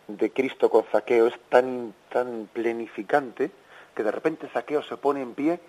[0.07, 3.51] de Cristo con Zaqueo es tan, tan plenificante
[3.95, 5.59] que de repente Zaqueo se pone en pie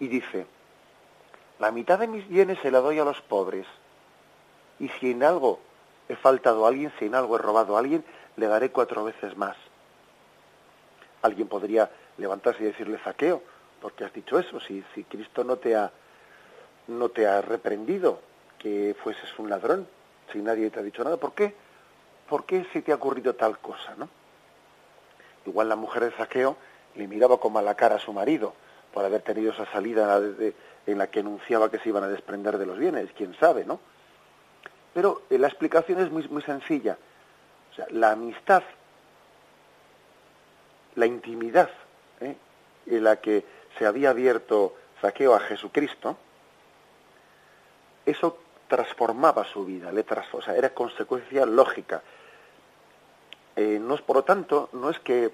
[0.00, 0.46] y dice,
[1.58, 3.66] la mitad de mis bienes se la doy a los pobres,
[4.78, 5.60] y si en algo
[6.08, 8.04] he faltado a alguien, si en algo he robado a alguien,
[8.36, 9.56] le daré cuatro veces más.
[11.22, 13.42] Alguien podría levantarse y decirle, Zaqueo,
[13.80, 14.60] ¿por qué has dicho eso?
[14.60, 15.90] Si, Cristo no te, ha,
[16.88, 18.20] no te ha reprendido
[18.58, 19.86] que fueses un ladrón,
[20.32, 21.54] si nadie te ha dicho nada, ¿por qué?
[22.28, 24.08] ¿Por qué se te ha ocurrido tal cosa, no?
[25.46, 26.56] Igual la mujer de Zaqueo
[26.94, 28.54] le miraba con mala cara a su marido
[28.92, 30.20] por haber tenido esa salida
[30.86, 33.80] en la que anunciaba que se iban a desprender de los bienes, quién sabe, ¿no?
[34.94, 36.96] Pero eh, la explicación es muy, muy sencilla.
[37.74, 38.62] O sea, la amistad,
[40.94, 41.70] la intimidad
[42.20, 42.36] ¿eh?
[42.86, 43.44] en la que
[43.76, 46.16] se había abierto Zaqueo a Jesucristo,
[48.06, 52.00] eso transformaba su vida, le o sea, era consecuencia lógica.
[53.56, 55.32] Eh, no es, por lo tanto, no es que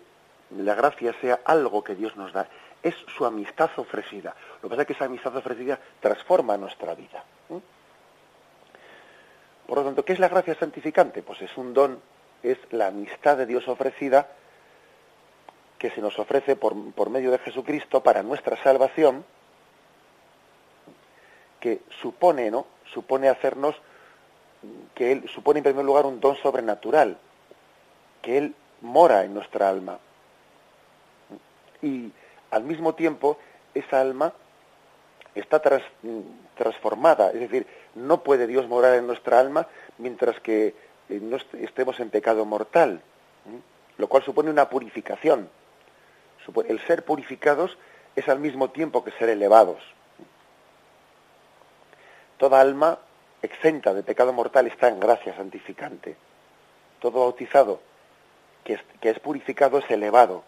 [0.57, 2.49] la gracia sea algo que Dios nos da,
[2.83, 4.35] es su amistad ofrecida.
[4.63, 7.23] Lo que pasa es que esa amistad ofrecida transforma nuestra vida.
[9.67, 11.23] Por lo tanto, ¿qué es la gracia santificante?
[11.23, 12.01] Pues es un don,
[12.43, 14.29] es la amistad de Dios ofrecida
[15.79, 19.25] que se nos ofrece por, por medio de Jesucristo para nuestra salvación,
[21.59, 22.67] que supone, ¿no?
[22.93, 23.75] Supone hacernos,
[24.95, 27.19] que Él supone en primer lugar un don sobrenatural,
[28.21, 29.99] que Él mora en nuestra alma
[31.83, 32.13] y
[32.51, 33.39] al mismo tiempo
[33.75, 34.33] esa alma
[35.35, 35.63] está
[36.57, 40.75] transformada, es decir, no puede Dios morar en nuestra alma mientras que
[41.21, 43.03] no estemos en pecado mortal,
[43.99, 45.49] lo cual supone una purificación.
[46.69, 47.77] El ser purificados
[48.17, 49.83] es al mismo tiempo que ser elevados.
[52.39, 52.99] Toda alma
[53.43, 56.17] exenta de pecado mortal está en gracia santificante.
[57.01, 57.81] Todo bautizado
[58.65, 60.45] que es purificado es elevado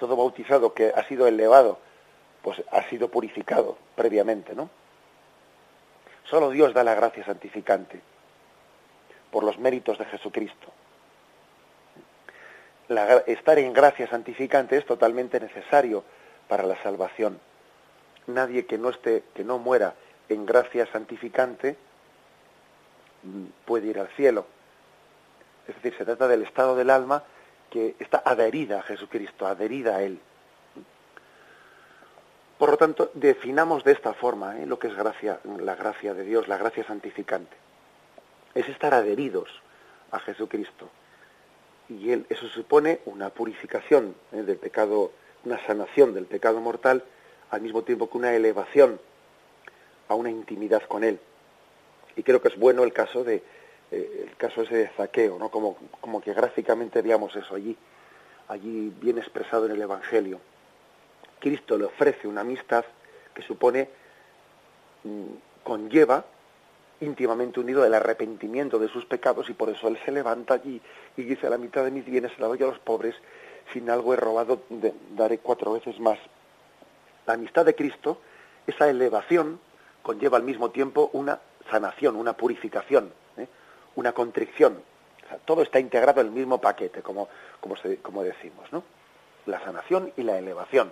[0.00, 1.78] todo bautizado que ha sido elevado,
[2.42, 4.70] pues ha sido purificado previamente, ¿no?
[6.24, 8.00] Solo Dios da la gracia santificante
[9.30, 10.68] por los méritos de Jesucristo.
[13.26, 16.04] estar en gracia santificante es totalmente necesario
[16.48, 17.38] para la salvación.
[18.26, 19.94] Nadie que no esté, que no muera
[20.28, 21.76] en gracia santificante
[23.22, 24.46] mm, puede ir al cielo.
[25.68, 27.22] Es decir, se trata del estado del alma
[27.70, 30.20] que está adherida a Jesucristo, adherida a Él.
[32.58, 34.66] Por lo tanto, definamos de esta forma ¿eh?
[34.66, 37.56] lo que es gracia, la gracia de Dios, la gracia santificante.
[38.54, 39.48] Es estar adheridos
[40.10, 40.88] a Jesucristo.
[41.88, 44.42] Y él, eso supone una purificación ¿eh?
[44.42, 45.12] del pecado,
[45.44, 47.02] una sanación del pecado mortal,
[47.50, 49.00] al mismo tiempo que una elevación
[50.08, 51.18] a una intimidad con Él.
[52.16, 53.42] Y creo que es bueno el caso de,
[53.90, 55.50] eh, el caso ese de Zaqueo, ¿no?
[55.50, 57.76] Como, como que gráficamente veamos eso allí,
[58.48, 60.40] allí bien expresado en el Evangelio.
[61.40, 62.84] Cristo le ofrece una amistad
[63.34, 63.88] que supone,
[65.04, 65.24] mm,
[65.64, 66.24] conlleva
[67.00, 70.80] íntimamente unido el arrepentimiento de sus pecados y por eso él se levanta allí
[71.16, 73.14] y dice la mitad de mis bienes se la doy a los pobres,
[73.72, 74.62] sin algo he robado
[75.16, 76.18] daré cuatro veces más.
[77.26, 78.20] La amistad de Cristo,
[78.66, 79.60] esa elevación,
[80.02, 83.12] conlleva al mismo tiempo una sanación, una purificación
[83.96, 84.82] una contrición.
[85.44, 87.28] todo está integrado en el mismo paquete, como,
[87.60, 88.82] como, como decimos, ¿no?
[89.46, 90.90] La sanación y la elevación.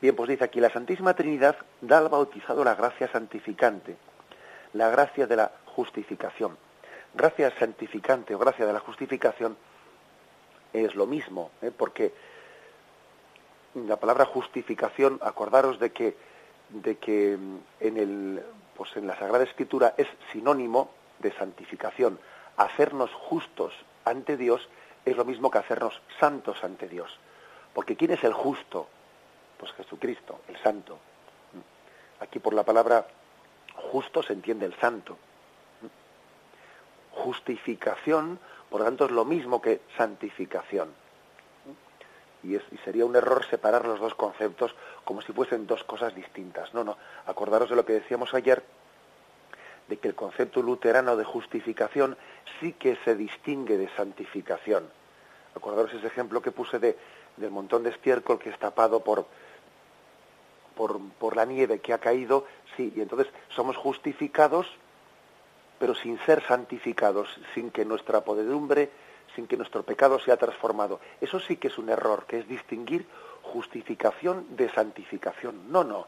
[0.00, 3.96] Bien, pues dice aquí, la Santísima Trinidad da al bautizado la gracia santificante,
[4.74, 6.56] la gracia de la justificación.
[7.14, 9.56] Gracia santificante o gracia de la justificación
[10.72, 11.70] es lo mismo, ¿eh?
[11.74, 12.12] porque
[13.74, 16.16] la palabra justificación, acordaros de que,
[16.70, 18.42] de que mm, en, el,
[18.76, 22.18] pues en la Sagrada Escritura es sinónimo de santificación.
[22.58, 23.72] Hacernos justos
[24.04, 24.68] ante Dios
[25.04, 27.18] es lo mismo que hacernos santos ante Dios.
[27.72, 28.88] Porque ¿quién es el justo?
[29.58, 30.98] Pues Jesucristo, el santo.
[32.20, 33.06] Aquí por la palabra
[33.74, 35.16] justo se entiende el santo.
[37.12, 38.38] Justificación,
[38.70, 40.92] por tanto, es lo mismo que santificación.
[42.42, 46.72] Y, y, sería un error separar los dos conceptos como si fuesen dos cosas distintas.
[46.74, 46.96] No, no.
[47.26, 48.62] Acordaros de lo que decíamos ayer,
[49.88, 52.16] de que el concepto luterano de justificación
[52.60, 54.88] sí que se distingue de santificación.
[55.54, 56.98] Acordaros ese ejemplo que puse de,
[57.36, 59.26] del montón de estiércol que es tapado por,
[60.76, 64.66] por, la nieve que ha caído, sí, y entonces somos justificados,
[65.78, 68.90] pero sin ser santificados, sin que nuestra podedumbre,
[69.34, 71.00] sin que nuestro pecado sea transformado.
[71.20, 73.06] Eso sí que es un error, que es distinguir
[73.42, 75.72] justificación de santificación.
[75.72, 76.06] No, no.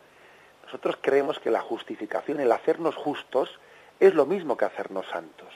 [0.65, 3.59] Nosotros creemos que la justificación, el hacernos justos,
[3.99, 5.49] es lo mismo que hacernos santos.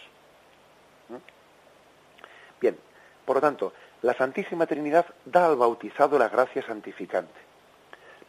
[1.08, 1.16] ¿Mm?
[2.60, 2.78] Bien,
[3.24, 3.72] por lo tanto,
[4.02, 7.51] la Santísima Trinidad da al bautizado la gracia santificante,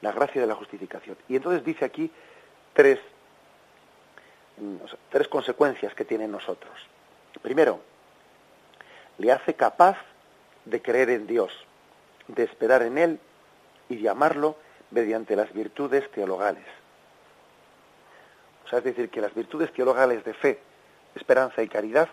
[0.04, 1.18] la gracia de la justificación.
[1.28, 2.12] Y entonces dice aquí
[2.74, 3.00] tres,
[4.58, 4.76] mm,
[5.10, 6.74] tres consecuencias que tiene en nosotros.
[7.42, 7.80] Primero,
[9.18, 9.98] le hace capaz
[10.66, 11.52] de creer en Dios,
[12.28, 13.20] de esperar en Él
[13.90, 14.58] y de amarlo
[14.92, 16.66] mediante las virtudes teologales.
[18.66, 20.60] O sea, es decir, que las virtudes teologales de fe,
[21.16, 22.10] esperanza y caridad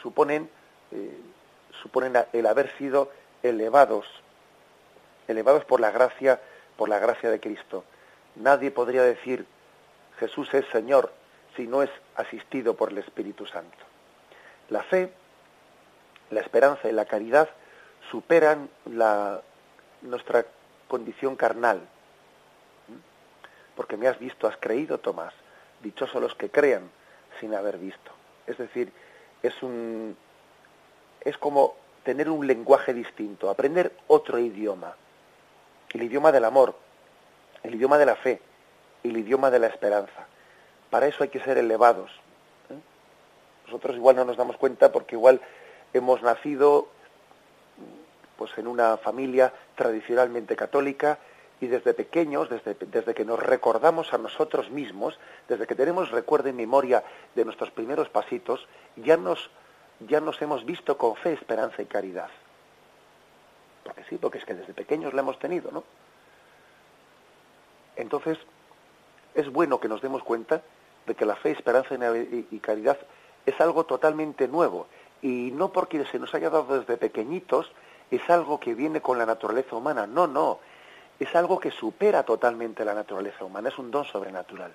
[0.00, 0.48] suponen
[0.92, 1.20] eh,
[1.82, 3.10] suponen el haber sido
[3.42, 4.06] elevados,
[5.26, 6.40] elevados por la gracia,
[6.78, 7.84] por la gracia de Cristo.
[8.36, 9.44] Nadie podría decir
[10.18, 11.12] Jesús es Señor
[11.56, 13.76] si no es asistido por el Espíritu Santo.
[14.70, 15.12] La fe,
[16.30, 17.48] la esperanza y la caridad
[18.10, 19.42] superan la,
[20.02, 20.46] nuestra
[20.86, 21.80] condición carnal.
[23.74, 25.34] Porque me has visto, has creído, Tomás.
[25.82, 26.90] Dichosos los que crean
[27.40, 28.12] sin haber visto.
[28.46, 28.92] Es decir,
[29.42, 30.16] es un,
[31.20, 34.94] es como tener un lenguaje distinto, aprender otro idioma,
[35.92, 36.74] el idioma del amor,
[37.62, 38.40] el idioma de la fe,
[39.02, 40.26] el idioma de la esperanza.
[40.90, 42.10] Para eso hay que ser elevados.
[42.70, 42.78] ¿eh?
[43.66, 45.40] Nosotros igual no nos damos cuenta porque igual
[45.92, 46.88] hemos nacido
[48.36, 51.18] pues en una familia tradicionalmente católica
[51.60, 56.48] y desde pequeños, desde, desde, que nos recordamos a nosotros mismos, desde que tenemos recuerdo
[56.48, 57.02] y memoria
[57.34, 59.50] de nuestros primeros pasitos, ya nos
[60.00, 62.30] ya nos hemos visto con fe, esperanza y caridad.
[63.88, 65.82] Porque sí, porque es que desde pequeños la hemos tenido, ¿no?
[67.96, 68.36] Entonces,
[69.34, 70.60] es bueno que nos demos cuenta
[71.06, 72.98] de que la fe, esperanza y caridad
[73.46, 74.88] es algo totalmente nuevo.
[75.22, 77.72] Y no porque se nos haya dado desde pequeñitos,
[78.10, 80.06] es algo que viene con la naturaleza humana.
[80.06, 80.58] No, no.
[81.18, 83.70] Es algo que supera totalmente la naturaleza humana.
[83.70, 84.70] Es un don sobrenatural.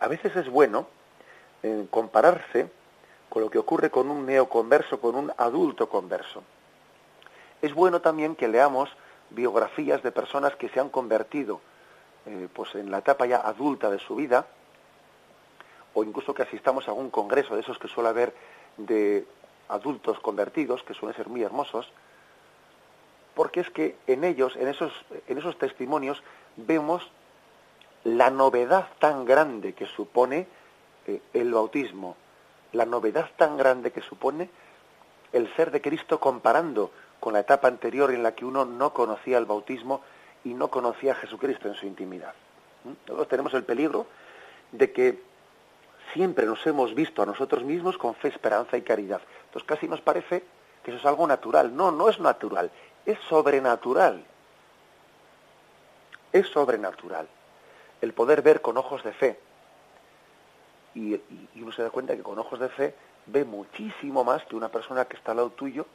[0.00, 0.86] A veces es bueno
[1.62, 2.70] eh, compararse
[3.28, 6.42] con lo que ocurre con un neoconverso, con un adulto converso.
[7.62, 8.90] Es bueno también que leamos
[9.30, 11.60] biografías de personas que se han convertido
[12.26, 14.46] eh, pues en la etapa ya adulta de su vida,
[15.94, 18.34] o incluso que asistamos a algún congreso de esos que suele haber
[18.76, 19.26] de
[19.68, 21.90] adultos convertidos, que suelen ser muy hermosos,
[23.34, 24.92] porque es que en ellos, en esos,
[25.28, 26.22] en esos testimonios,
[26.56, 27.10] vemos
[28.04, 30.46] la novedad tan grande que supone
[31.06, 32.16] eh, el bautismo,
[32.72, 34.50] la novedad tan grande que supone
[35.32, 36.90] el ser de Cristo comparando
[37.20, 40.00] con la etapa anterior en la que uno no conocía el bautismo
[40.42, 42.34] y no conocía a Jesucristo en su intimidad.
[43.04, 44.06] Todos tenemos el peligro
[44.72, 45.22] de que
[46.12, 49.20] siempre nos hemos visto a nosotros mismos con fe, esperanza y caridad.
[49.46, 50.44] Entonces casi nos parece
[50.82, 51.76] que eso es algo natural.
[51.76, 52.70] No, no es natural,
[53.04, 54.24] es sobrenatural.
[56.32, 57.28] Es sobrenatural.
[58.00, 59.38] El poder ver con ojos de fe,
[60.94, 61.20] y,
[61.56, 62.94] uno se da cuenta que con ojos de fe
[63.26, 65.86] ve muchísimo más que una persona que está al lado tuyo,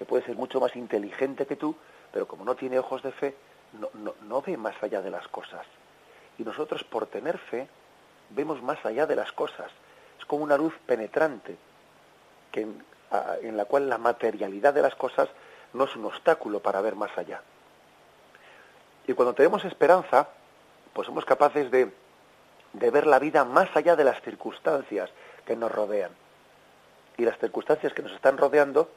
[0.00, 1.76] que puede ser mucho más inteligente que tú,
[2.10, 3.36] pero como no tiene ojos de fe,
[3.78, 5.66] no, no, no ve más allá de las cosas.
[6.38, 7.68] Y nosotros por tener fe
[8.30, 9.70] vemos más allá de las cosas.
[10.18, 11.56] Es como una luz penetrante,
[12.50, 12.66] que
[13.42, 15.28] en la cual la materialidad de las cosas
[15.74, 17.42] no es un obstáculo para ver más allá.
[19.06, 20.30] Y cuando tenemos esperanza,
[20.94, 21.92] pues somos capaces de
[22.72, 25.10] de ver la vida más allá de las circunstancias
[25.44, 26.12] que nos rodean.
[27.16, 28.90] Y las circunstancias que nos están rodeando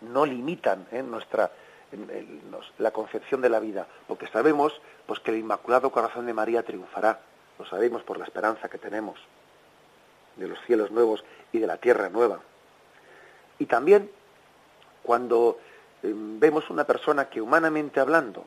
[0.00, 1.02] no limitan ¿eh?
[1.02, 1.50] nuestra,
[2.78, 7.20] la concepción de la vida, porque sabemos pues que el Inmaculado Corazón de María triunfará,
[7.58, 9.18] lo sabemos por la esperanza que tenemos
[10.36, 12.40] de los cielos nuevos y de la tierra nueva.
[13.58, 14.10] Y también
[15.02, 15.58] cuando
[16.02, 18.46] eh, vemos una persona que humanamente hablando,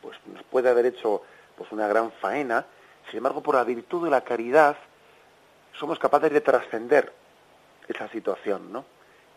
[0.00, 1.22] pues, nos puede haber hecho
[1.56, 2.64] pues una gran faena,
[3.10, 4.76] sin embargo por la virtud de la caridad
[5.78, 7.12] somos capaces de trascender
[7.88, 8.84] esa situación, ¿no?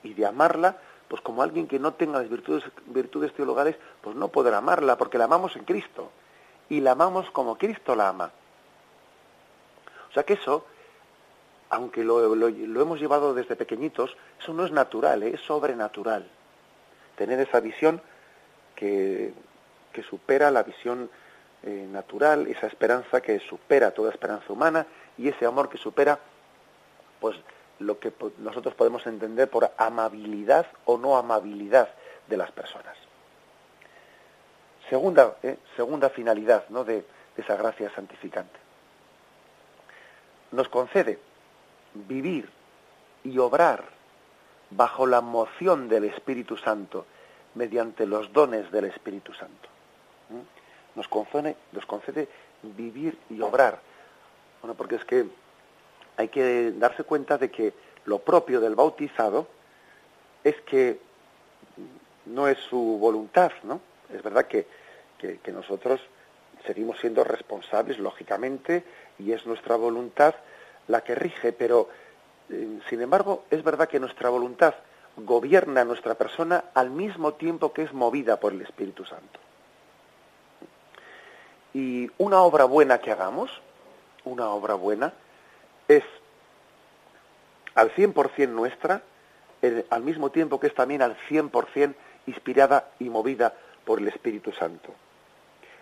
[0.03, 0.78] Y de amarla,
[1.10, 5.18] pues como alguien que no tenga las virtudes, virtudes teologales, pues no podrá amarla, porque
[5.18, 6.12] la amamos en Cristo.
[6.70, 8.32] Y la amamos como Cristo la ama.
[10.10, 10.66] O sea que eso,
[11.72, 15.32] aunque lo, hemos llevado desde pequeñitos, eso no es natural, ¿eh?
[15.34, 16.30] es sobrenatural.
[17.16, 18.01] Tener esa visión
[18.76, 19.34] que,
[19.91, 21.10] que supera la visión
[21.64, 24.86] eh, natural, esa esperanza que supera toda esperanza humana
[25.18, 26.20] y ese amor que supera
[27.20, 27.36] pues
[27.80, 31.89] lo que nosotros podemos entender por amabilidad o no amabilidad
[32.27, 32.95] de las personas.
[34.89, 36.84] Segunda, eh, segunda finalidad ¿no?
[36.84, 37.05] de,
[37.36, 38.59] de esa gracia santificante.
[40.51, 41.19] Nos concede
[41.93, 42.49] vivir
[43.23, 43.84] y obrar
[44.71, 47.05] bajo la moción del Espíritu Santo
[47.55, 49.69] mediante los dones del Espíritu Santo.
[50.95, 52.27] Nos concede, nos concede
[52.61, 53.80] vivir y obrar.
[54.61, 55.27] Bueno, porque es que
[56.20, 59.47] hay que darse cuenta de que lo propio del bautizado
[60.43, 60.99] es que
[62.26, 63.80] no es su voluntad, ¿no?
[64.13, 64.67] Es verdad que,
[65.17, 66.01] que, nosotros
[66.65, 68.84] seguimos siendo responsables, lógicamente,
[69.17, 70.36] y es nuestra voluntad
[70.89, 71.88] la que rige, pero
[72.49, 74.74] eh, sin embargo es verdad que nuestra voluntad
[75.15, 79.39] gobierna nuestra persona al mismo tiempo que es movida por el Espíritu Santo.
[81.74, 83.49] Y una obra buena que hagamos,
[84.26, 85.13] una obra buena,
[85.89, 86.03] es
[87.75, 89.01] al 100% nuestra,
[89.89, 91.95] al mismo tiempo que es también al 100%
[92.27, 94.93] inspirada y movida por el Espíritu Santo.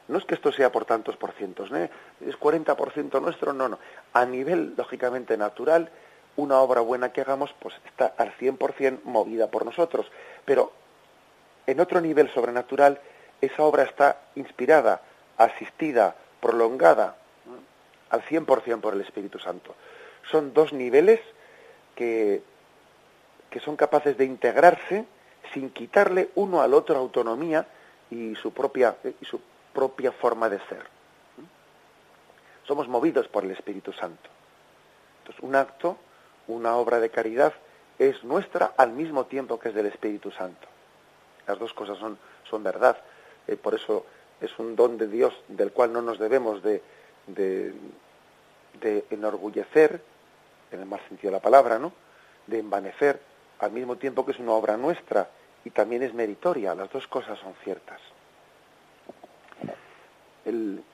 [0.07, 1.89] No es que esto sea por tantos por cientos, ¿eh?
[2.25, 3.77] es 40% nuestro, no, no.
[4.13, 5.91] A nivel, lógicamente, natural,
[6.37, 10.09] una obra buena que hagamos, pues está al 100% movida por nosotros.
[10.45, 10.71] Pero
[11.65, 13.01] en otro nivel sobrenatural,
[13.41, 15.01] esa obra está inspirada,
[15.37, 17.17] asistida, prolongada
[18.09, 19.75] al 100% por el Espíritu Santo.
[20.31, 21.19] Son dos niveles
[21.95, 22.41] que,
[23.49, 25.05] que son capaces de integrarse
[25.53, 27.67] sin quitarle uno al otro autonomía
[28.09, 29.39] y su propia, y su
[29.73, 30.85] propia forma de ser.
[32.65, 34.29] Somos movidos por el Espíritu Santo.
[35.19, 35.97] Entonces, un acto,
[36.47, 37.53] una obra de caridad,
[37.97, 40.67] es nuestra al mismo tiempo que es del Espíritu Santo.
[41.47, 42.17] Las dos cosas son,
[42.49, 42.97] son verdad.
[43.47, 44.05] Eh, por eso
[44.41, 46.83] es un don de Dios del cual no nos debemos de,
[47.27, 47.73] de,
[49.09, 50.01] enorgullecer,
[50.71, 51.93] en el mal sentido de la palabra, ¿no?
[52.45, 53.19] De envanecer,
[53.59, 55.29] al mismo tiempo que es una obra nuestra
[55.65, 56.75] y también es meritoria.
[56.75, 57.99] Las dos cosas son ciertas.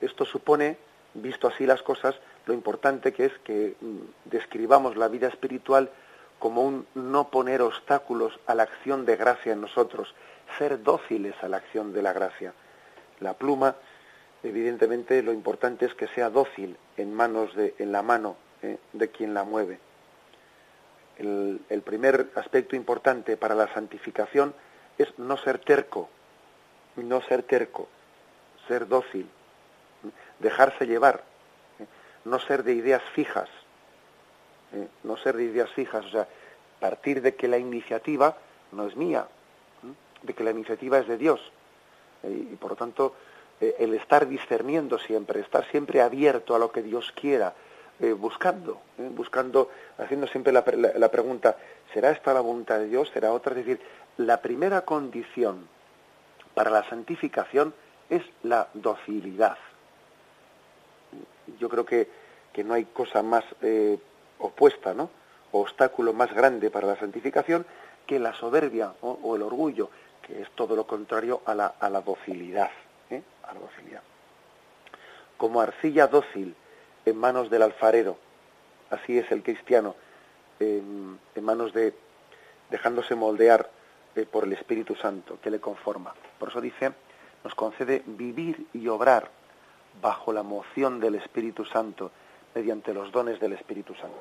[0.00, 0.76] esto supone,
[1.14, 2.16] visto así las cosas,
[2.46, 5.90] lo importante que es que mm, describamos la vida espiritual
[6.38, 10.14] como un no poner obstáculos a la acción de gracia en nosotros,
[10.58, 12.52] ser dóciles a la acción de la gracia
[13.20, 13.76] la pluma,
[14.42, 19.10] evidentemente lo importante es que sea dócil en manos de, en la mano eh, de
[19.10, 19.78] quien la mueve.
[21.18, 24.54] El, el, primer aspecto importante para la santificación
[24.98, 26.08] es no ser terco,
[26.96, 27.88] no ser terco,
[28.66, 29.28] ser dócil,
[30.38, 31.22] dejarse llevar,
[31.78, 31.86] eh,
[32.24, 33.48] no ser de ideas fijas,
[34.72, 36.28] eh, no ser de ideas fijas, o sea,
[36.80, 38.36] partir de que la iniciativa
[38.72, 39.28] no es mía,
[40.22, 41.52] de que la iniciativa es de Dios
[42.22, 43.14] y por lo tanto
[43.60, 47.54] eh, el estar discerniendo siempre, estar siempre abierto a lo que Dios quiera,
[48.00, 50.64] eh, buscando, eh, buscando, haciendo siempre la,
[50.96, 51.56] la, pregunta,
[51.92, 53.10] ¿será esta la voluntad de Dios?
[53.12, 53.52] ¿Será otra?
[53.52, 53.80] Es decir,
[54.16, 55.68] la primera condición
[56.54, 57.74] para la santificación
[58.10, 59.58] es la docilidad.
[61.58, 62.08] Yo creo que,
[62.52, 63.44] que no hay cosa más
[64.38, 65.10] opuesta, ¿no?
[65.52, 67.64] obstáculo más grande para la santificación
[68.06, 69.88] que la soberbia o el orgullo
[70.26, 72.70] que es todo lo contrario a la, a la docilidad,
[73.10, 73.22] ¿eh?
[73.44, 74.02] a la docilidad.
[75.36, 76.54] Como arcilla dócil
[77.04, 78.16] en manos del alfarero,
[78.90, 79.94] así es el cristiano,
[80.60, 81.94] en, manos de,
[82.70, 83.68] dejándose moldear
[84.14, 86.14] eh, por el Espíritu Santo que le conforma.
[86.38, 86.92] Por eso dice,
[87.42, 89.30] nos concede vivir y obrar
[90.00, 92.10] bajo la moción del Espíritu Santo,
[92.54, 94.20] mediante los dones del Espíritu Santo.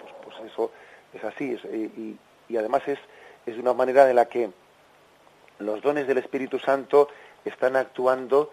[0.00, 0.70] Pues, pues eso
[1.12, 2.98] es así, y, y, además es,
[3.46, 4.50] es una manera de la que
[5.58, 7.08] los dones del Espíritu Santo
[7.44, 8.50] están actuando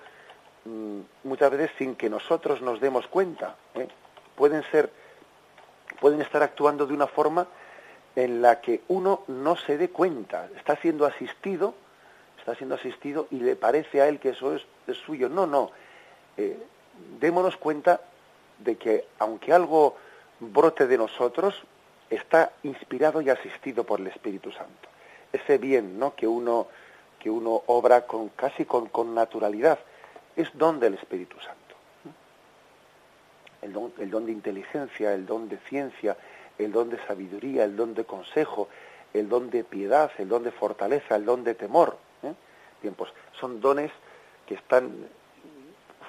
[1.23, 3.55] muchas veces sin que nosotros nos demos cuenta.
[3.75, 3.87] ¿eh?
[4.35, 4.91] Pueden ser,
[5.99, 7.47] pueden estar actuando de una forma
[8.15, 10.49] en la que uno no se dé cuenta.
[10.55, 11.73] Está siendo asistido
[12.41, 14.63] está siendo asistido y le parece a él que eso es,
[15.05, 15.29] suyo.
[15.29, 15.71] No, no.
[16.35, 16.57] Eh,
[17.19, 18.01] démonos cuenta
[18.59, 19.95] de que aunque algo
[20.39, 21.55] brote de nosotros,
[22.09, 24.89] está inspirado y asistido por el Espíritu Santo.
[25.31, 26.13] Ese bien, ¿no?
[26.15, 26.67] Que uno
[27.19, 29.77] que uno obra con casi con, con naturalidad
[30.35, 31.59] es don del Espíritu Santo.
[33.61, 36.17] El don, el don de inteligencia, el don de ciencia,
[36.57, 38.69] el don de sabiduría, el don de consejo,
[39.13, 41.97] el don de piedad, el don de fortaleza, el don de temor.
[42.23, 42.33] ¿eh?
[42.81, 43.91] Bien, pues son dones
[44.47, 45.07] que están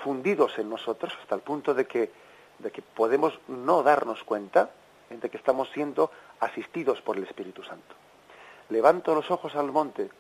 [0.03, 2.11] fundidos en nosotros hasta el punto de que,
[2.59, 4.71] de que podemos no darnos cuenta
[5.21, 6.11] de que estamos siendo
[6.41, 7.95] asistidos por el Espíritu Santo.
[8.71, 10.11] Levanto los ojos al monte,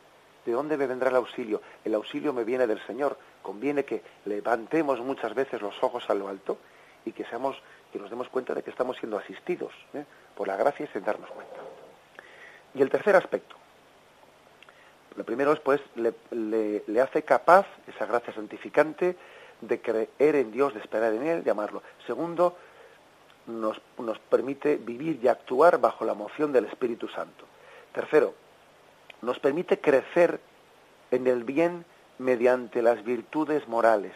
[0.44, 1.62] ¿de dónde me vendrá el auxilio?
[1.84, 3.16] El auxilio me viene del Señor.
[3.42, 6.58] Conviene que levantemos muchas veces los ojos a lo alto
[7.04, 7.60] y que seamos,
[7.92, 10.04] que nos demos cuenta de que estamos siendo asistidos ¿eh?
[10.36, 11.56] por la gracia sin darnos cuenta.
[12.74, 13.56] Y el tercer aspecto,
[15.16, 16.14] lo primero es pues le,
[16.86, 19.16] le, hace capaz esa gracia santificante
[19.60, 21.82] de creer en Dios, de esperar en Él, de amarlo.
[22.06, 22.56] Segundo,
[23.46, 27.44] nos, nos permite vivir y actuar bajo la moción del Espíritu Santo.
[27.92, 28.34] Tercero,
[29.20, 30.40] nos permite crecer
[31.10, 31.84] en el bien
[32.22, 34.12] mediante las virtudes morales.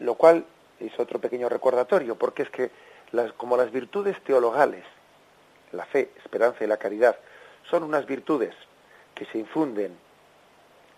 [0.00, 0.44] Lo cual
[0.80, 2.70] es otro pequeño recordatorio, porque es que
[3.12, 4.84] las, como las virtudes teologales,
[5.72, 7.16] la fe, esperanza y la caridad,
[7.70, 8.54] son unas virtudes
[9.14, 9.96] que se infunden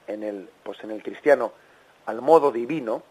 [0.07, 1.53] en el, pues en el cristiano
[2.07, 3.03] al modo divino,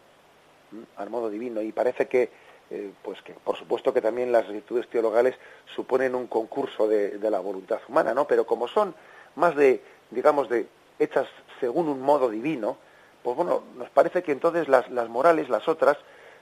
[0.96, 2.30] al modo divino, y parece que,
[2.70, 5.34] eh, pues que, por supuesto que también las virtudes teologales
[5.74, 8.26] suponen un concurso de, de, la voluntad humana, ¿no?
[8.26, 8.94] Pero como son
[9.36, 10.66] más de, digamos, de
[11.00, 11.26] hechas
[11.58, 12.76] según un modo divino,
[13.24, 15.98] pues bueno, nos parece que entonces las, las morales, las otras,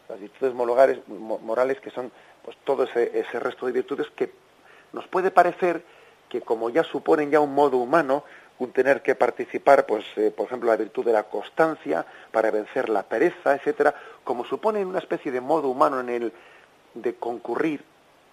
[0.09, 2.13] las virtudes morales, morales que son
[2.45, 4.31] pues todo ese, ese resto de virtudes que
[4.93, 5.83] nos puede parecer
[6.29, 8.25] que como ya suponen ya un modo humano,
[8.59, 12.89] un tener que participar, pues, eh, por ejemplo, la virtud de la constancia para vencer
[12.89, 13.95] la pereza, etcétera,
[14.25, 16.33] como suponen una especie de modo humano en el
[16.95, 17.83] de concurrir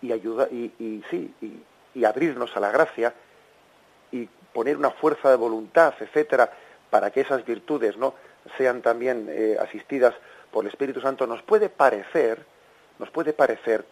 [0.02, 3.14] y ayudar y, y sí y, y, abrirnos a la gracia
[4.12, 6.50] y poner una fuerza de voluntad, etcétera,
[6.90, 8.14] para que esas virtudes no
[8.58, 10.16] sean también eh, asistidas
[10.50, 12.46] por el Espíritu Santo, nos puede parecer,
[12.98, 13.84] nos puede parecer,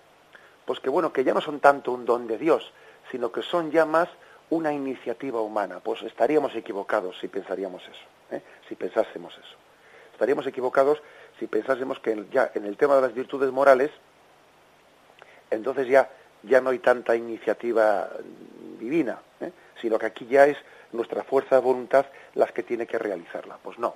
[0.66, 2.72] pues que bueno, que ya no son tanto un don de Dios,
[3.12, 4.08] sino que son ya más
[4.52, 5.82] una iniciativa humana.
[5.84, 8.42] Pues estaríamos equivocados si pensaríamos eso, ¿eh?
[8.70, 9.58] si pensásemos eso.
[10.14, 11.02] Estaríamos equivocados
[11.40, 13.92] si pensásemos que ya en el tema de las virtudes morales,
[15.52, 16.10] entonces ya,
[16.44, 18.10] ya no hay tanta iniciativa
[18.80, 19.52] divina, ¿eh?
[19.82, 20.58] sino que aquí ya es
[20.92, 23.58] nuestra fuerza de voluntad las que tiene que realizarla.
[23.64, 23.96] Pues no.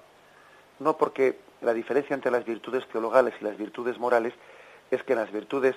[0.80, 4.34] No porque la diferencia entre las virtudes teologales y las virtudes morales
[4.92, 5.76] es que en las virtudes,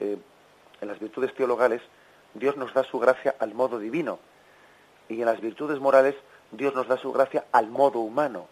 [0.00, 0.16] eh,
[0.80, 1.82] en las virtudes teologales
[2.34, 4.18] Dios nos da su gracia al modo divino.
[5.08, 6.14] Y en las virtudes morales,
[6.50, 8.48] Dios nos da su gracia al modo humano.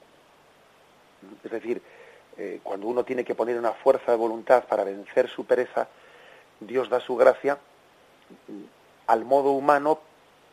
[1.43, 1.83] Es decir,
[2.37, 5.89] eh, cuando uno tiene que poner una fuerza de voluntad para vencer su pereza,
[6.67, 7.59] Dios da su gracia
[9.07, 10.01] al modo humano,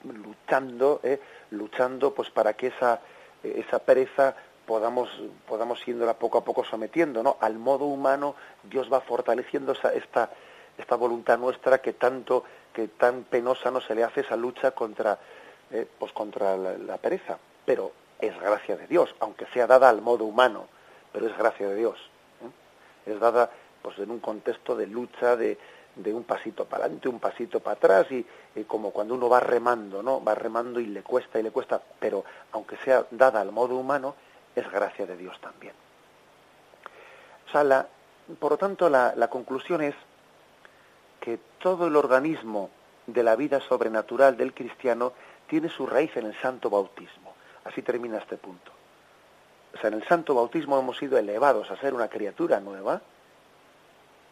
[0.04, 1.20] luchando, eh,
[1.52, 3.00] luchando pues para que esa,
[3.44, 4.36] esa pereza
[4.66, 5.10] podamos,
[5.48, 7.38] podamos yéndola poco a poco sometiendo, ¿no?
[7.40, 10.32] Al modo humano Dios va fortaleciendo esa, esta,
[10.78, 12.44] esta voluntad nuestra que tanto
[12.74, 15.20] que tan penosa no se le hace esa lucha contra,
[15.72, 17.38] eh, pues contra la, pereza.
[17.66, 20.68] Pero es gracia de Dios, aunque sea dada al modo humano,
[21.12, 21.98] pero es gracia de Dios.
[22.42, 23.12] ¿eh?
[23.12, 23.52] Es dada
[23.82, 25.58] pues en un contexto de lucha, de,
[25.96, 28.26] de un pasito para adelante, un pasito para atrás, y,
[28.66, 30.24] como cuando uno va remando, ¿no?
[30.24, 34.16] Va remando y le cuesta y le cuesta, pero aunque sea dada al modo humano,
[34.56, 35.74] es gracia de Dios también.
[37.54, 39.96] O por lo tanto, la, la conclusión es
[41.20, 42.70] que todo el organismo
[43.08, 45.14] de la vida sobrenatural del cristiano
[45.48, 47.34] tiene su raíz en el santo bautismo.
[47.66, 48.72] Así termina este punto.
[49.74, 53.02] O sea, en el santo bautismo hemos sido elevados a ser una criatura nueva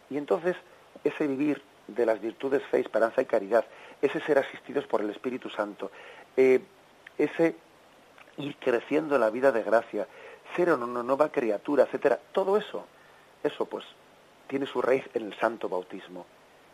[0.09, 0.55] y entonces
[1.03, 3.65] ese vivir de las virtudes fe, esperanza y caridad,
[4.01, 5.91] ese ser asistidos por el Espíritu Santo,
[6.37, 6.61] eh,
[7.17, 7.55] ese
[8.37, 10.07] ir creciendo en la vida de gracia,
[10.55, 12.85] ser una nueva criatura, etcétera, todo eso,
[13.43, 13.85] eso pues
[14.47, 16.25] tiene su raíz en el santo bautismo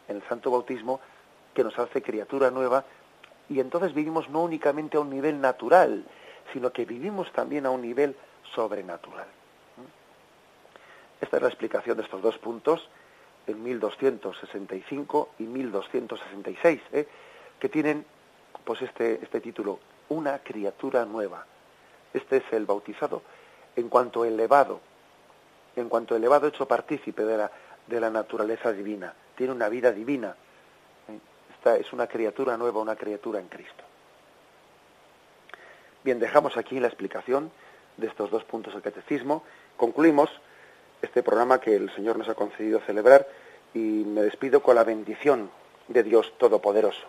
[0.07, 0.99] en el santo bautismo
[1.53, 2.86] que nos hace criatura nueva
[3.49, 6.03] y entonces vivimos no únicamente a un nivel natural,
[6.53, 8.15] sino que vivimos también a un nivel
[8.53, 9.28] sobrenatural.
[11.21, 12.89] Esta es la explicación de estos dos puntos
[13.47, 17.07] en 1265 y 1266, ¿eh?
[17.59, 18.05] que tienen
[18.63, 19.79] pues este, este título,
[20.09, 21.45] Una criatura nueva.
[22.13, 23.21] Este es el bautizado
[23.75, 24.79] en cuanto elevado,
[25.75, 27.51] en cuanto elevado hecho partícipe de la,
[27.87, 30.35] de la naturaleza divina tiene una vida divina.
[31.53, 33.83] Esta es una criatura nueva, una criatura en Cristo.
[36.03, 37.51] Bien, dejamos aquí la explicación
[37.97, 39.43] de estos dos puntos del catecismo.
[39.77, 40.29] Concluimos
[41.05, 43.27] este programa que el Señor nos ha concedido celebrar
[43.73, 45.49] y me despido con la bendición
[45.87, 47.05] de Dios Todopoderoso.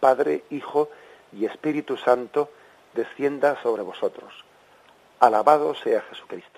[0.00, 0.90] Padre, Hijo
[1.32, 2.50] y Espíritu Santo,
[2.94, 4.44] descienda sobre vosotros.
[5.20, 6.57] Alabado sea Jesucristo.